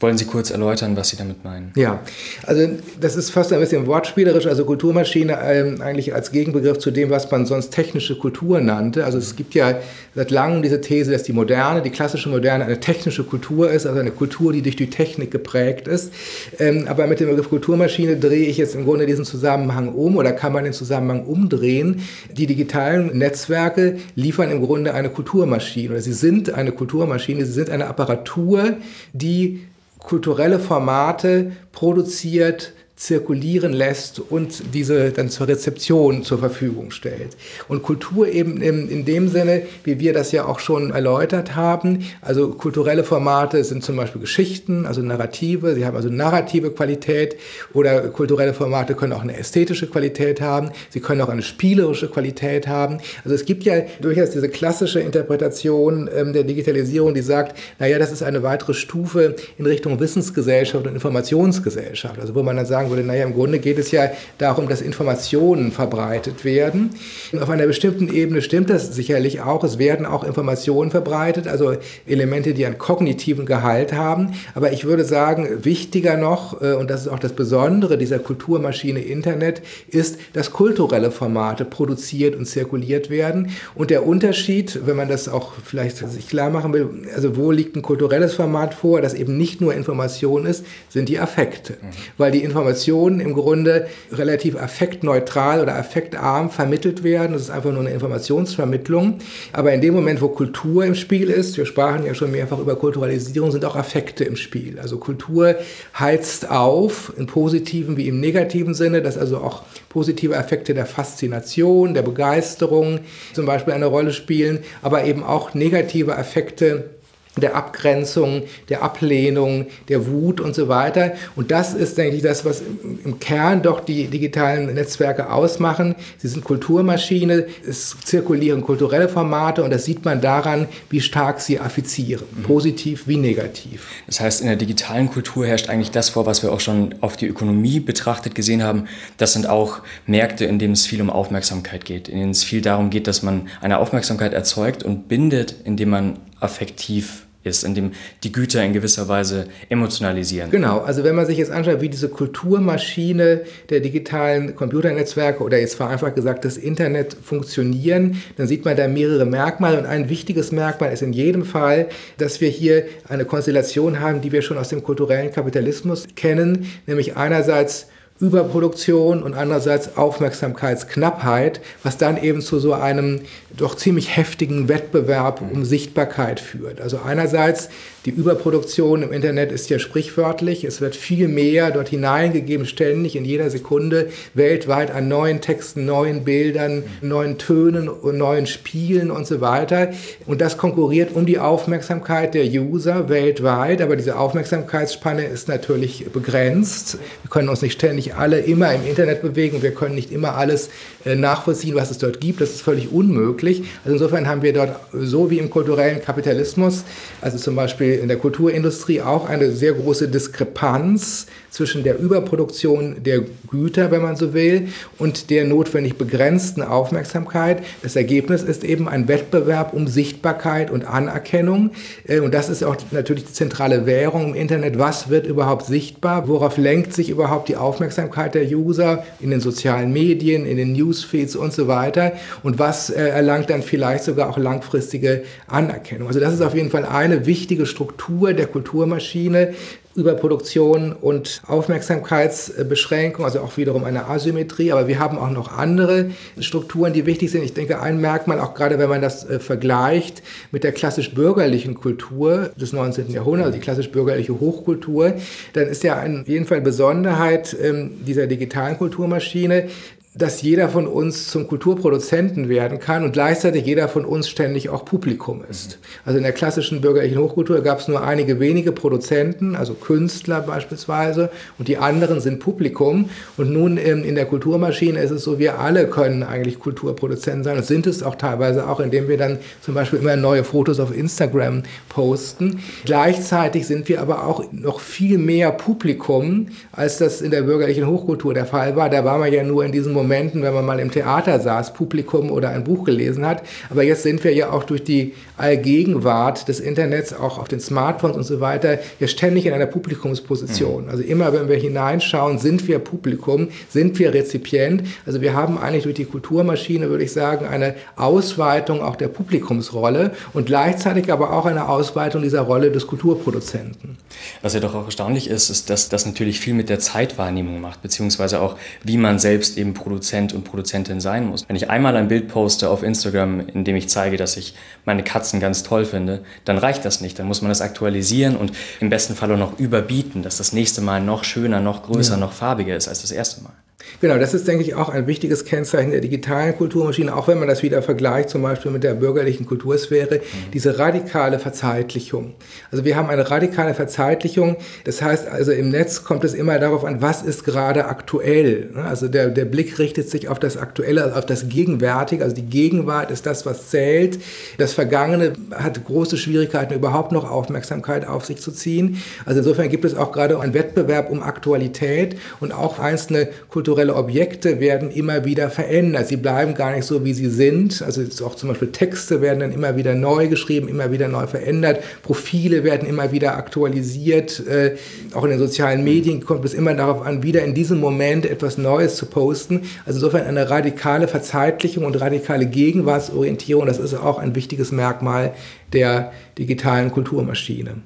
Wollen 0.05 0.19
Sie 0.19 0.25
kurz 0.25 0.51
erläutern, 0.51 0.95
was 0.95 1.09
Sie 1.09 1.17
damit 1.17 1.43
meinen? 1.43 1.71
Ja, 1.75 1.99
also 2.43 2.69
das 3.01 3.15
ist 3.15 3.31
fast 3.31 3.51
ein 3.51 3.59
bisschen 3.59 3.87
wortspielerisch, 3.87 4.45
also 4.45 4.63
Kulturmaschine 4.63 5.35
ähm, 5.43 5.81
eigentlich 5.81 6.13
als 6.13 6.31
Gegenbegriff 6.31 6.77
zu 6.77 6.91
dem, 6.91 7.09
was 7.09 7.31
man 7.31 7.47
sonst 7.47 7.71
technische 7.71 8.15
Kultur 8.15 8.61
nannte. 8.61 9.03
Also 9.03 9.17
es 9.17 9.35
gibt 9.35 9.55
ja 9.55 9.79
seit 10.13 10.29
langem 10.29 10.61
diese 10.61 10.79
These, 10.79 11.11
dass 11.11 11.23
die 11.23 11.33
moderne, 11.33 11.81
die 11.81 11.89
klassische 11.89 12.29
Moderne 12.29 12.65
eine 12.65 12.79
technische 12.79 13.23
Kultur 13.23 13.71
ist, 13.71 13.87
also 13.87 13.99
eine 13.99 14.11
Kultur, 14.11 14.53
die 14.53 14.61
durch 14.61 14.75
die 14.75 14.91
Technik 14.91 15.31
geprägt 15.31 15.87
ist. 15.87 16.13
Ähm, 16.59 16.85
aber 16.87 17.07
mit 17.07 17.19
dem 17.19 17.29
Begriff 17.29 17.49
Kulturmaschine 17.49 18.17
drehe 18.17 18.45
ich 18.45 18.57
jetzt 18.57 18.75
im 18.75 18.85
Grunde 18.85 19.07
diesen 19.07 19.25
Zusammenhang 19.25 19.95
um 19.95 20.17
oder 20.17 20.33
kann 20.33 20.53
man 20.53 20.65
den 20.65 20.73
Zusammenhang 20.73 21.25
umdrehen. 21.25 22.01
Die 22.31 22.45
digitalen 22.45 23.17
Netzwerke 23.17 23.97
liefern 24.13 24.51
im 24.51 24.63
Grunde 24.63 24.93
eine 24.93 25.09
Kulturmaschine 25.09 25.93
oder 25.93 26.01
sie 26.01 26.13
sind 26.13 26.53
eine 26.53 26.73
Kulturmaschine, 26.73 27.43
sie 27.43 27.53
sind 27.53 27.71
eine 27.71 27.87
Apparatur, 27.87 28.75
die 29.11 29.61
kulturelle 30.05 30.59
Formate 30.59 31.51
produziert, 31.71 32.73
zirkulieren 32.95 33.73
lässt 33.73 34.19
und 34.19 34.73
diese 34.73 35.11
dann 35.11 35.29
zur 35.29 35.49
Rezeption 35.49 36.23
zur 36.23 36.39
Verfügung 36.39 36.91
stellt. 36.91 37.35
Und 37.67 37.83
Kultur 37.83 38.27
eben 38.27 38.61
in, 38.61 39.03
dem 39.03 39.27
Sinne, 39.27 39.63
wie 39.83 39.99
wir 39.99 40.13
das 40.13 40.31
ja 40.31 40.45
auch 40.45 40.59
schon 40.59 40.91
erläutert 40.91 41.57
haben, 41.57 42.05
also 42.21 42.51
kulturelle 42.51 43.03
Formate 43.03 43.65
sind 43.65 43.83
zum 43.83 43.97
Beispiel 43.97 44.21
Geschichten, 44.21 44.85
also 44.85 45.01
Narrative, 45.01 45.75
sie 45.75 45.85
haben 45.85 45.97
also 45.97 46.09
narrative 46.09 46.71
Qualität. 46.71 47.35
Oder 47.73 47.99
kulturelle 48.09 48.53
Formate 48.53 48.95
können 48.95 49.11
auch 49.11 49.21
eine 49.21 49.37
ästhetische 49.37 49.87
Qualität 49.87 50.39
haben, 50.39 50.71
sie 50.89 51.01
können 51.01 51.19
auch 51.19 51.29
eine 51.29 51.41
spielerische 51.41 52.07
Qualität 52.07 52.67
haben. 52.67 52.99
Also 53.25 53.35
es 53.35 53.43
gibt 53.43 53.65
ja 53.65 53.81
durchaus 53.99 54.29
diese 54.29 54.47
klassische 54.47 55.01
Interpretation 55.01 56.09
ähm, 56.15 56.31
der 56.31 56.43
Digitalisierung, 56.43 57.13
die 57.13 57.21
sagt, 57.21 57.57
naja, 57.77 57.99
das 57.99 58.13
ist 58.13 58.23
eine 58.23 58.41
weitere 58.41 58.73
Stufe 58.73 59.35
in 59.57 59.65
Richtung 59.65 59.99
Wissensgesellschaft 59.99 60.87
und 60.87 60.93
Informationsgesellschaft, 60.93 62.19
also 62.19 62.35
wo 62.35 62.41
man 62.41 62.55
dann 62.55 62.65
sagen 62.65 62.84
sagen 62.85 62.89
würde, 62.89 63.07
naja, 63.07 63.23
im 63.23 63.33
Grunde 63.33 63.59
geht 63.59 63.77
es 63.77 63.91
ja 63.91 64.11
darum, 64.37 64.69
dass 64.69 64.81
Informationen 64.81 65.71
verbreitet 65.71 66.45
werden. 66.45 66.91
Auf 67.39 67.49
einer 67.49 67.65
bestimmten 67.65 68.13
Ebene 68.13 68.41
stimmt 68.41 68.69
das 68.69 68.95
sicherlich 68.95 69.41
auch. 69.41 69.63
Es 69.63 69.77
werden 69.77 70.05
auch 70.05 70.23
Informationen 70.23 70.91
verbreitet, 70.91 71.47
also 71.47 71.75
Elemente, 72.05 72.53
die 72.53 72.65
einen 72.65 72.77
kognitiven 72.77 73.45
Gehalt 73.45 73.93
haben. 73.93 74.33
Aber 74.53 74.71
ich 74.71 74.85
würde 74.85 75.03
sagen, 75.03 75.63
wichtiger 75.63 76.17
noch, 76.17 76.61
äh, 76.61 76.73
und 76.73 76.89
das 76.89 77.01
ist 77.01 77.07
auch 77.07 77.19
das 77.19 77.33
Besondere 77.33 77.97
dieser 77.97 78.19
Kulturmaschine 78.19 78.99
Internet, 78.99 79.61
ist, 79.87 80.19
dass 80.33 80.51
kulturelle 80.51 81.11
Formate 81.11 81.65
produziert 81.65 82.35
und 82.35 82.45
zirkuliert 82.45 83.09
werden. 83.09 83.49
Und 83.73 83.89
der 83.89 84.05
Unterschied, 84.05 84.81
wenn 84.85 84.95
man 84.95 85.09
das 85.09 85.27
auch 85.27 85.53
vielleicht 85.63 85.97
sich 85.97 86.27
klar 86.27 86.49
machen 86.49 86.73
will, 86.73 86.89
also 87.15 87.35
wo 87.35 87.51
liegt 87.51 87.75
ein 87.75 87.81
kulturelles 87.81 88.33
Format 88.33 88.73
vor, 88.73 89.01
das 89.01 89.13
eben 89.13 89.37
nicht 89.37 89.61
nur 89.61 89.73
Information 89.73 90.45
ist, 90.45 90.65
sind 90.89 91.09
die 91.09 91.19
Affekte. 91.19 91.73
Mhm. 91.73 91.87
Weil 92.17 92.31
die 92.31 92.43
Informationen 92.75 93.21
im 93.21 93.33
Grunde 93.33 93.87
relativ 94.11 94.57
affektneutral 94.57 95.61
oder 95.61 95.77
affektarm 95.77 96.49
vermittelt 96.49 97.03
werden. 97.03 97.31
Das 97.31 97.43
ist 97.43 97.49
einfach 97.49 97.71
nur 97.71 97.79
eine 97.79 97.91
Informationsvermittlung. 97.91 99.19
Aber 99.53 99.73
in 99.73 99.79
dem 99.79 99.93
Moment, 99.93 100.21
wo 100.21 100.27
Kultur 100.27 100.83
im 100.83 100.93
Spiel 100.93 101.29
ist, 101.29 101.55
wir 101.57 101.65
sprachen 101.65 102.05
ja 102.05 102.13
schon 102.13 102.31
mehrfach 102.31 102.59
über 102.59 102.75
Kulturalisierung, 102.75 103.51
sind 103.51 103.63
auch 103.63 103.77
Affekte 103.77 104.25
im 104.25 104.35
Spiel. 104.35 104.77
Also 104.79 104.97
Kultur 104.97 105.55
heizt 105.97 106.51
auf, 106.51 107.13
im 107.17 107.27
positiven 107.27 107.95
wie 107.95 108.09
im 108.09 108.19
negativen 108.19 108.73
Sinne, 108.73 109.01
dass 109.01 109.17
also 109.17 109.37
auch 109.37 109.63
positive 109.87 110.35
Effekte 110.35 110.73
der 110.73 110.85
Faszination, 110.85 111.93
der 111.93 112.01
Begeisterung 112.01 112.99
zum 113.33 113.45
Beispiel 113.45 113.73
eine 113.73 113.85
Rolle 113.85 114.11
spielen, 114.11 114.59
aber 114.81 115.05
eben 115.05 115.23
auch 115.23 115.53
negative 115.53 116.11
Effekte 116.11 116.94
der 117.41 117.55
Abgrenzung, 117.55 118.43
der 118.69 118.83
Ablehnung, 118.83 119.67
der 119.89 120.07
Wut 120.07 120.39
und 120.39 120.55
so 120.55 120.67
weiter. 120.67 121.13
Und 121.35 121.51
das 121.51 121.73
ist, 121.73 121.97
denke 121.97 122.17
ich, 122.17 122.21
das, 122.21 122.45
was 122.45 122.61
im 123.03 123.19
Kern 123.19 123.61
doch 123.61 123.79
die 123.79 124.07
digitalen 124.07 124.73
Netzwerke 124.73 125.31
ausmachen. 125.31 125.95
Sie 126.17 126.27
sind 126.27 126.43
Kulturmaschine, 126.43 127.45
es 127.67 127.95
zirkulieren 128.03 128.61
kulturelle 128.61 129.09
Formate 129.09 129.63
und 129.63 129.71
das 129.71 129.85
sieht 129.85 130.05
man 130.05 130.21
daran, 130.21 130.67
wie 130.89 131.01
stark 131.01 131.41
sie 131.41 131.59
affizieren, 131.59 132.25
mhm. 132.35 132.43
positiv 132.43 133.07
wie 133.07 133.17
negativ. 133.17 133.87
Das 134.07 134.19
heißt, 134.19 134.41
in 134.41 134.47
der 134.47 134.55
digitalen 134.55 135.09
Kultur 135.09 135.45
herrscht 135.45 135.69
eigentlich 135.69 135.91
das 135.91 136.09
vor, 136.09 136.25
was 136.25 136.43
wir 136.43 136.51
auch 136.51 136.59
schon 136.59 136.95
auf 137.01 137.17
die 137.17 137.27
Ökonomie 137.27 137.79
betrachtet 137.79 138.35
gesehen 138.35 138.63
haben. 138.63 138.85
Das 139.17 139.33
sind 139.33 139.47
auch 139.47 139.81
Märkte, 140.05 140.45
in 140.45 140.59
denen 140.59 140.73
es 140.73 140.85
viel 140.85 141.01
um 141.01 141.09
Aufmerksamkeit 141.09 141.85
geht, 141.85 142.07
in 142.07 142.19
denen 142.19 142.31
es 142.31 142.43
viel 142.43 142.61
darum 142.61 142.89
geht, 142.89 143.07
dass 143.07 143.23
man 143.23 143.47
eine 143.61 143.79
Aufmerksamkeit 143.79 144.33
erzeugt 144.33 144.83
und 144.83 145.07
bindet, 145.07 145.55
indem 145.63 145.89
man 145.89 146.19
affektiv 146.39 147.24
ist, 147.45 147.63
in 147.63 147.75
dem 147.75 147.91
die 148.23 148.31
Güter 148.31 148.63
in 148.63 148.73
gewisser 148.73 149.07
Weise 149.07 149.47
emotionalisieren. 149.69 150.51
Genau, 150.51 150.79
also 150.79 151.03
wenn 151.03 151.15
man 151.15 151.25
sich 151.25 151.37
jetzt 151.37 151.51
anschaut, 151.51 151.81
wie 151.81 151.89
diese 151.89 152.09
Kulturmaschine 152.09 153.41
der 153.69 153.79
digitalen 153.79 154.55
Computernetzwerke 154.55 155.43
oder 155.43 155.59
jetzt 155.59 155.75
vereinfacht 155.75 156.15
gesagt 156.15 156.45
das 156.45 156.57
Internet 156.57 157.15
funktionieren, 157.21 158.21
dann 158.37 158.47
sieht 158.47 158.65
man 158.65 158.75
da 158.75 158.87
mehrere 158.87 159.25
Merkmale 159.25 159.77
und 159.77 159.85
ein 159.85 160.09
wichtiges 160.09 160.51
Merkmal 160.51 160.91
ist 160.91 161.01
in 161.01 161.13
jedem 161.13 161.45
Fall, 161.45 161.87
dass 162.17 162.41
wir 162.41 162.49
hier 162.49 162.85
eine 163.07 163.25
Konstellation 163.25 163.99
haben, 163.99 164.21
die 164.21 164.31
wir 164.31 164.41
schon 164.41 164.57
aus 164.57 164.69
dem 164.69 164.83
kulturellen 164.83 165.31
Kapitalismus 165.31 166.07
kennen, 166.15 166.69
nämlich 166.87 167.15
einerseits 167.15 167.87
Überproduktion 168.17 169.21
und 169.23 169.33
andererseits 169.33 169.97
Aufmerksamkeitsknappheit, 169.97 171.59
was 171.83 171.97
dann 171.97 172.21
eben 172.21 172.41
zu 172.41 172.59
so 172.59 172.71
einem 172.71 173.21
doch 173.57 173.75
ziemlich 173.75 174.15
heftigen 174.15 174.69
Wettbewerb 174.69 175.41
um 175.41 175.65
Sichtbarkeit 175.65 176.39
führt. 176.39 176.79
Also 176.79 176.99
einerseits 177.05 177.69
die 178.05 178.11
Überproduktion 178.11 179.01
im 179.01 179.11
Internet 179.11 179.51
ist 179.51 179.67
ja 179.69 179.79
sprichwörtlich. 179.79 180.63
Es 180.63 180.79
wird 180.79 180.95
viel 180.95 181.27
mehr 181.27 181.71
dort 181.71 181.89
hineingegeben, 181.89 182.67
ständig 182.67 183.15
in 183.15 183.25
jeder 183.25 183.49
Sekunde 183.49 184.09
weltweit 184.35 184.91
an 184.91 185.07
neuen 185.07 185.41
Texten, 185.41 185.85
neuen 185.85 186.23
Bildern, 186.23 186.83
neuen 187.01 187.39
Tönen 187.39 187.89
und 187.89 188.17
neuen 188.17 188.45
Spielen 188.45 189.09
und 189.09 189.25
so 189.25 189.41
weiter. 189.41 189.89
Und 190.27 190.39
das 190.39 190.57
konkurriert 190.57 191.15
um 191.15 191.25
die 191.25 191.39
Aufmerksamkeit 191.39 192.35
der 192.35 192.45
User 192.45 193.09
weltweit. 193.09 193.81
Aber 193.81 193.95
diese 193.95 194.19
Aufmerksamkeitsspanne 194.19 195.25
ist 195.25 195.47
natürlich 195.47 196.05
begrenzt. 196.13 196.99
Wir 197.23 197.29
können 197.31 197.49
uns 197.49 197.63
nicht 197.63 197.73
ständig 197.73 198.04
alle 198.13 198.39
immer 198.39 198.73
im 198.73 198.85
Internet 198.85 199.21
bewegen. 199.21 199.61
Wir 199.61 199.71
können 199.71 199.95
nicht 199.95 200.11
immer 200.11 200.35
alles 200.35 200.69
äh, 201.05 201.15
nachvollziehen, 201.15 201.75
was 201.75 201.91
es 201.91 201.97
dort 201.97 202.21
gibt. 202.21 202.41
Das 202.41 202.51
ist 202.51 202.61
völlig 202.61 202.91
unmöglich. 202.91 203.63
Also 203.83 203.93
insofern 203.93 204.27
haben 204.27 204.41
wir 204.41 204.53
dort 204.53 204.75
so 204.93 205.29
wie 205.29 205.39
im 205.39 205.49
kulturellen 205.49 206.01
Kapitalismus, 206.01 206.83
also 207.21 207.37
zum 207.37 207.55
Beispiel 207.55 207.95
in 207.95 208.07
der 208.07 208.17
Kulturindustrie 208.17 209.01
auch 209.01 209.29
eine 209.29 209.51
sehr 209.51 209.73
große 209.73 210.07
Diskrepanz 210.07 211.27
zwischen 211.49 211.83
der 211.83 211.97
Überproduktion 211.97 213.03
der 213.03 213.21
Güter, 213.49 213.89
wenn 213.89 214.01
man 214.01 214.17
so 214.17 214.33
will, 214.33 214.67
und 214.97 215.29
der 215.29 215.45
notwendig 215.45 215.97
begrenzten 215.97 216.61
Aufmerksamkeit. 216.61 217.63
Das 217.81 217.95
Ergebnis 217.95 218.43
ist 218.43 218.65
eben 218.65 218.89
ein 218.89 219.07
Wettbewerb 219.07 219.73
um 219.73 219.87
Sichtbarkeit 219.87 220.69
und 220.69 220.85
Anerkennung. 220.85 221.71
Äh, 222.07 222.19
und 222.19 222.33
das 222.33 222.49
ist 222.49 222.63
auch 222.63 222.75
natürlich 222.91 223.25
die 223.25 223.33
zentrale 223.33 223.85
Währung 223.85 224.29
im 224.29 224.35
Internet. 224.35 224.77
Was 224.77 225.09
wird 225.09 225.25
überhaupt 225.25 225.65
sichtbar? 225.65 226.27
Worauf 226.27 226.57
lenkt 226.57 226.93
sich 226.93 227.09
überhaupt 227.09 227.47
die 227.47 227.55
Aufmerksamkeit 227.55 227.94
der 227.95 228.45
User 228.45 229.03
in 229.19 229.31
den 229.31 229.39
sozialen 229.39 229.91
Medien, 229.91 230.45
in 230.45 230.57
den 230.57 230.73
Newsfeeds 230.73 231.35
und 231.35 231.53
so 231.53 231.67
weiter? 231.67 232.13
Und 232.43 232.59
was 232.59 232.89
äh, 232.89 233.09
erlangt 233.09 233.49
dann 233.49 233.61
vielleicht 233.61 234.03
sogar 234.03 234.29
auch 234.29 234.37
langfristige 234.37 235.23
Anerkennung? 235.47 236.07
Also 236.07 236.19
das 236.19 236.33
ist 236.33 236.41
auf 236.41 236.55
jeden 236.55 236.69
Fall 236.69 236.85
eine 236.85 237.25
wichtige 237.25 237.65
Struktur 237.65 238.33
der 238.33 238.47
Kulturmaschine, 238.47 239.53
Überproduktion 239.95 240.91
und 240.93 241.41
Aufmerksamkeitsbeschränkung, 241.47 243.23
also 243.23 243.39
auch 243.39 243.55
wiederum 243.55 243.85
eine 243.85 244.07
Asymmetrie. 244.07 244.71
Aber 244.71 244.87
wir 244.87 244.99
haben 244.99 245.17
auch 245.17 245.29
noch 245.29 245.51
andere 245.51 246.11
Strukturen, 246.39 246.91
die 246.91 247.05
wichtig 247.05 247.31
sind. 247.31 247.43
Ich 247.43 247.53
denke, 247.53 247.81
ein 247.81 248.01
Merkmal, 248.01 248.39
auch 248.39 248.53
gerade 248.53 248.77
wenn 248.77 248.89
man 248.89 249.01
das 249.01 249.27
äh, 249.29 249.39
vergleicht 249.39 250.21
mit 250.51 250.63
der 250.63 250.73
klassisch-bürgerlichen 250.73 251.75
Kultur 251.75 252.51
des 252.59 252.73
19. 252.73 253.09
Jahrhunderts, 253.09 253.47
also 253.47 253.57
die 253.57 253.63
klassisch-bürgerliche 253.63 254.39
Hochkultur, 254.39 255.13
dann 255.53 255.67
ist 255.67 255.83
ja 255.83 256.01
in 256.03 256.25
jedem 256.25 256.45
Fall 256.45 256.61
Besonderheit 256.61 257.55
ähm, 257.61 257.91
dieser 258.05 258.27
digitalen 258.27 258.77
Kulturmaschine, 258.77 259.69
dass 260.17 260.41
jeder 260.41 260.69
von 260.69 260.87
uns 260.87 261.27
zum 261.27 261.45
Kulturproduzenten 261.45 262.47
werden 262.47 262.79
kann 262.79 263.03
und 263.03 263.11
gleichzeitig 263.11 263.65
jeder 263.65 263.89
von 263.89 264.05
uns 264.05 264.29
ständig 264.29 264.69
auch 264.69 264.85
Publikum 264.85 265.43
ist. 265.49 265.77
Also 266.05 266.17
in 266.17 266.23
der 266.23 266.31
klassischen 266.31 266.79
bürgerlichen 266.79 267.17
Hochkultur 267.17 267.59
gab 267.61 267.79
es 267.79 267.89
nur 267.89 268.01
einige 268.01 268.39
wenige 268.39 268.71
Produzenten, 268.71 269.57
also 269.57 269.73
Künstler 269.73 270.39
beispielsweise, 270.39 271.29
und 271.59 271.67
die 271.67 271.77
anderen 271.77 272.21
sind 272.21 272.39
Publikum. 272.39 273.09
Und 273.35 273.51
nun 273.51 273.75
in 273.75 274.15
der 274.15 274.25
Kulturmaschine 274.25 275.01
ist 275.01 275.11
es 275.11 275.23
so, 275.23 275.37
wir 275.37 275.59
alle 275.59 275.87
können 275.87 276.23
eigentlich 276.23 276.59
Kulturproduzenten 276.59 277.43
sein 277.43 277.57
und 277.57 277.65
sind 277.65 277.85
es 277.85 278.01
auch 278.01 278.15
teilweise 278.15 278.69
auch, 278.69 278.79
indem 278.79 279.09
wir 279.09 279.17
dann 279.17 279.39
zum 279.59 279.73
Beispiel 279.73 279.99
immer 279.99 280.15
neue 280.15 280.45
Fotos 280.45 280.79
auf 280.79 280.95
Instagram 280.95 281.63
posten. 281.89 282.61
Gleichzeitig 282.85 283.67
sind 283.67 283.89
wir 283.89 283.99
aber 283.99 284.25
auch 284.25 284.45
noch 284.53 284.79
viel 284.79 285.17
mehr 285.17 285.51
Publikum, 285.51 286.47
als 286.71 286.99
das 286.99 287.19
in 287.19 287.31
der 287.31 287.41
bürgerlichen 287.41 287.85
Hochkultur 287.85 288.33
der 288.33 288.45
Fall 288.45 288.77
war. 288.77 288.89
Da 288.89 289.03
war 289.03 289.17
man 289.17 289.33
ja 289.33 289.43
nur 289.43 289.65
in 289.65 289.73
diesem 289.73 289.91
Moment 289.91 290.04
Momenten, 290.05 290.43
wenn 290.43 290.53
man 290.53 290.65
mal 290.65 290.79
im 290.79 290.91
Theater 290.91 291.39
saß, 291.39 291.73
Publikum 291.73 292.29
oder 292.31 292.49
ein 292.49 292.63
Buch 292.63 292.85
gelesen 292.85 293.25
hat. 293.25 293.41
Aber 293.69 293.83
jetzt 293.83 294.03
sind 294.03 294.23
wir 294.23 294.33
ja 294.33 294.51
auch 294.51 294.63
durch 294.63 294.83
die 294.83 295.13
Allgegenwart 295.37 296.47
des 296.47 296.59
Internets, 296.59 297.13
auch 297.13 297.39
auf 297.39 297.47
den 297.47 297.59
Smartphones 297.59 298.15
und 298.15 298.23
so 298.23 298.39
weiter, 298.39 298.79
ja 298.99 299.07
ständig 299.07 299.45
in 299.45 299.53
einer 299.53 299.65
Publikumsposition. 299.65 300.85
Mhm. 300.85 300.89
Also 300.89 301.03
immer, 301.03 301.33
wenn 301.33 301.49
wir 301.49 301.57
hineinschauen, 301.57 302.37
sind 302.37 302.67
wir 302.67 302.79
Publikum, 302.79 303.49
sind 303.69 303.97
wir 303.99 304.13
Rezipient. 304.13 304.83
Also 305.05 305.21
wir 305.21 305.33
haben 305.33 305.57
eigentlich 305.57 305.83
durch 305.83 305.95
die 305.95 306.05
Kulturmaschine, 306.05 306.89
würde 306.89 307.03
ich 307.03 307.11
sagen, 307.11 307.45
eine 307.45 307.75
Ausweitung 307.95 308.81
auch 308.81 308.95
der 308.95 309.07
Publikumsrolle 309.07 310.11
und 310.33 310.45
gleichzeitig 310.45 311.11
aber 311.11 311.33
auch 311.33 311.45
eine 311.45 311.67
Ausweitung 311.67 312.21
dieser 312.21 312.41
Rolle 312.41 312.71
des 312.71 312.87
Kulturproduzenten. 312.87 313.97
Was 314.41 314.53
ja 314.53 314.59
doch 314.59 314.75
auch 314.75 314.85
erstaunlich 314.85 315.29
ist, 315.29 315.49
ist, 315.49 315.69
dass 315.69 315.89
das 315.89 316.05
natürlich 316.05 316.39
viel 316.39 316.53
mit 316.53 316.69
der 316.69 316.79
Zeitwahrnehmung 316.79 317.59
macht, 317.59 317.81
beziehungsweise 317.81 318.39
auch, 318.39 318.55
wie 318.83 318.97
man 318.97 319.19
selbst 319.19 319.57
eben 319.57 319.73
produziert 319.73 319.94
Produzent 319.95 320.33
und 320.33 320.43
Produzentin 320.43 320.99
sein 320.99 321.25
muss. 321.25 321.47
Wenn 321.47 321.55
ich 321.55 321.69
einmal 321.69 321.95
ein 321.95 322.09
Bild 322.09 322.27
poste 322.27 322.69
auf 322.69 322.83
Instagram, 322.83 323.47
in 323.47 323.63
dem 323.63 323.77
ich 323.77 323.87
zeige, 323.87 324.17
dass 324.17 324.35
ich 324.35 324.53
meine 324.83 325.03
Katzen 325.03 325.39
ganz 325.39 325.63
toll 325.63 325.85
finde, 325.85 326.25
dann 326.43 326.57
reicht 326.57 326.83
das 326.83 326.99
nicht. 326.99 327.17
Dann 327.17 327.27
muss 327.27 327.41
man 327.41 327.47
das 327.47 327.61
aktualisieren 327.61 328.35
und 328.35 328.51
im 328.81 328.89
besten 328.89 329.15
Fall 329.15 329.31
auch 329.31 329.37
noch 329.37 329.57
überbieten, 329.57 330.21
dass 330.21 330.37
das 330.37 330.51
nächste 330.51 330.81
Mal 330.81 330.99
noch 330.99 331.23
schöner, 331.23 331.61
noch 331.61 331.83
größer, 331.83 332.15
ja. 332.15 332.19
noch 332.19 332.33
farbiger 332.33 332.75
ist 332.75 332.89
als 332.89 333.03
das 333.03 333.11
erste 333.11 333.43
Mal. 333.43 333.53
Genau, 334.01 334.17
das 334.17 334.33
ist, 334.33 334.47
denke 334.47 334.63
ich, 334.63 334.75
auch 334.75 334.89
ein 334.89 335.07
wichtiges 335.07 335.45
Kennzeichen 335.45 335.91
der 335.91 336.01
digitalen 336.01 336.57
Kulturmaschine, 336.57 337.15
auch 337.15 337.27
wenn 337.27 337.39
man 337.39 337.47
das 337.47 337.63
wieder 337.63 337.81
vergleicht 337.81 338.29
zum 338.29 338.41
Beispiel 338.41 338.71
mit 338.71 338.83
der 338.83 338.93
bürgerlichen 338.93 339.45
Kultursphäre, 339.45 340.15
mhm. 340.15 340.51
diese 340.53 340.79
radikale 340.79 341.39
Verzeitlichung. 341.39 342.35
Also 342.71 342.85
wir 342.85 342.95
haben 342.95 343.09
eine 343.09 343.29
radikale 343.29 343.73
Verzeitlichung, 343.73 344.57
das 344.85 345.01
heißt 345.01 345.27
also 345.27 345.51
im 345.51 345.69
Netz 345.69 346.03
kommt 346.03 346.23
es 346.23 346.33
immer 346.33 346.57
darauf 346.59 346.85
an, 346.85 347.01
was 347.01 347.21
ist 347.21 347.43
gerade 347.43 347.85
aktuell. 347.85 348.69
Ne? 348.73 348.83
Also 348.83 349.07
der, 349.07 349.29
der 349.29 349.45
Blick 349.45 349.77
richtet 349.77 350.09
sich 350.09 350.29
auf 350.29 350.39
das 350.39 350.57
Aktuelle, 350.57 351.03
also 351.03 351.15
auf 351.15 351.25
das 351.25 351.49
Gegenwärtige, 351.49 352.23
also 352.23 352.35
die 352.35 352.45
Gegenwart 352.45 353.11
ist 353.11 353.25
das, 353.25 353.45
was 353.45 353.69
zählt. 353.69 354.19
Das 354.57 354.73
Vergangene 354.73 355.33
hat 355.53 355.83
große 355.83 356.17
Schwierigkeiten, 356.17 356.73
überhaupt 356.73 357.11
noch 357.11 357.29
Aufmerksamkeit 357.29 358.07
auf 358.07 358.25
sich 358.25 358.37
zu 358.41 358.51
ziehen. 358.51 359.01
Also 359.25 359.39
insofern 359.39 359.69
gibt 359.69 359.85
es 359.85 359.95
auch 359.95 360.11
gerade 360.11 360.39
einen 360.39 360.53
Wettbewerb 360.53 361.09
um 361.09 361.21
Aktualität 361.21 362.17
und 362.39 362.53
auch 362.53 362.79
einzelne 362.79 363.29
kulturelle 363.49 363.64
kulturelle 363.65 363.95
Objekte 363.95 364.59
werden 364.59 364.91
immer 364.91 365.25
wieder 365.25 365.49
verändert. 365.49 366.07
Sie 366.07 366.17
bleiben 366.17 366.53
gar 366.53 366.75
nicht 366.75 366.85
so, 366.85 367.03
wie 367.03 367.15
sie 367.15 367.31
sind. 367.31 367.81
Also 367.81 368.03
auch 368.23 368.35
zum 368.35 368.49
Beispiel 368.49 368.71
Texte 368.71 369.21
werden 369.21 369.39
dann 369.39 369.51
immer 369.51 369.75
wieder 369.75 369.95
neu 369.95 370.27
geschrieben, 370.27 370.67
immer 370.67 370.91
wieder 370.91 371.07
neu 371.07 371.25
verändert. 371.25 371.79
Profile 372.03 372.63
werden 372.63 372.87
immer 372.87 373.11
wieder 373.11 373.35
aktualisiert. 373.37 374.45
Äh, 374.45 374.75
auch 375.15 375.23
in 375.23 375.31
den 375.31 375.39
sozialen 375.39 375.83
Medien 375.83 376.23
kommt 376.23 376.45
es 376.45 376.53
immer 376.53 376.75
darauf 376.75 377.01
an, 377.01 377.23
wieder 377.23 377.43
in 377.43 377.55
diesem 377.55 377.79
Moment 377.79 378.27
etwas 378.27 378.59
Neues 378.59 378.97
zu 378.97 379.07
posten. 379.07 379.61
Also 379.87 379.97
insofern 379.97 380.27
eine 380.27 380.47
radikale 380.47 381.07
Verzeitlichung 381.07 381.85
und 381.85 381.99
radikale 381.99 382.45
Gegenwartsorientierung, 382.45 383.65
das 383.65 383.79
ist 383.79 383.95
auch 383.95 384.19
ein 384.19 384.35
wichtiges 384.35 384.71
Merkmal 384.71 385.33
der 385.73 386.11
digitalen 386.37 386.91
Kulturmaschine. 386.91 387.77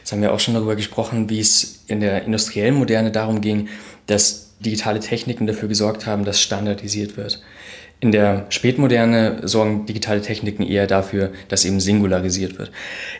Jetzt 0.00 0.12
haben 0.12 0.20
wir 0.20 0.34
auch 0.34 0.40
schon 0.40 0.52
darüber 0.52 0.76
gesprochen, 0.76 1.30
wie 1.30 1.40
es 1.40 1.82
in 1.86 2.00
der 2.00 2.24
industriellen 2.24 2.74
Moderne 2.74 3.10
darum 3.10 3.40
ging, 3.40 3.68
dass 4.06 4.45
digitale 4.60 5.00
Techniken 5.00 5.46
dafür 5.46 5.68
gesorgt 5.68 6.06
haben, 6.06 6.24
dass 6.24 6.40
standardisiert 6.40 7.16
wird. 7.16 7.42
In 7.98 8.12
der 8.12 8.46
Spätmoderne 8.50 9.40
sorgen 9.44 9.86
digitale 9.86 10.20
Techniken 10.20 10.62
eher 10.62 10.86
dafür, 10.86 11.32
dass 11.48 11.64
eben 11.64 11.80
singularisiert 11.80 12.58
wird. 12.58 12.70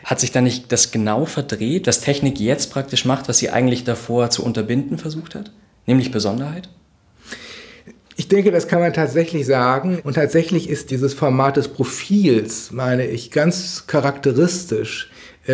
Hat 0.03 0.19
sich 0.19 0.31
da 0.31 0.39
nicht 0.41 0.71
das 0.71 0.91
genau 0.91 1.25
verdreht, 1.25 1.87
dass 1.87 2.01
Technik 2.01 2.39
jetzt 2.39 2.71
praktisch 2.71 3.03
macht, 3.03 3.27
was 3.27 3.39
sie 3.39 3.49
eigentlich 3.49 3.85
davor 3.85 4.29
zu 4.29 4.43
unterbinden 4.43 4.99
versucht 4.99 5.33
hat? 5.33 5.51
Nämlich 5.87 6.11
Besonderheit? 6.11 6.69
Ich 8.17 8.27
denke, 8.27 8.51
das 8.51 8.67
kann 8.67 8.79
man 8.79 8.93
tatsächlich 8.93 9.45
sagen. 9.45 9.99
Und 10.03 10.13
tatsächlich 10.13 10.69
ist 10.69 10.91
dieses 10.91 11.13
Format 11.15 11.57
des 11.57 11.69
Profils, 11.69 12.71
meine 12.71 13.05
ich, 13.05 13.31
ganz 13.31 13.87
charakteristisch 13.87 15.09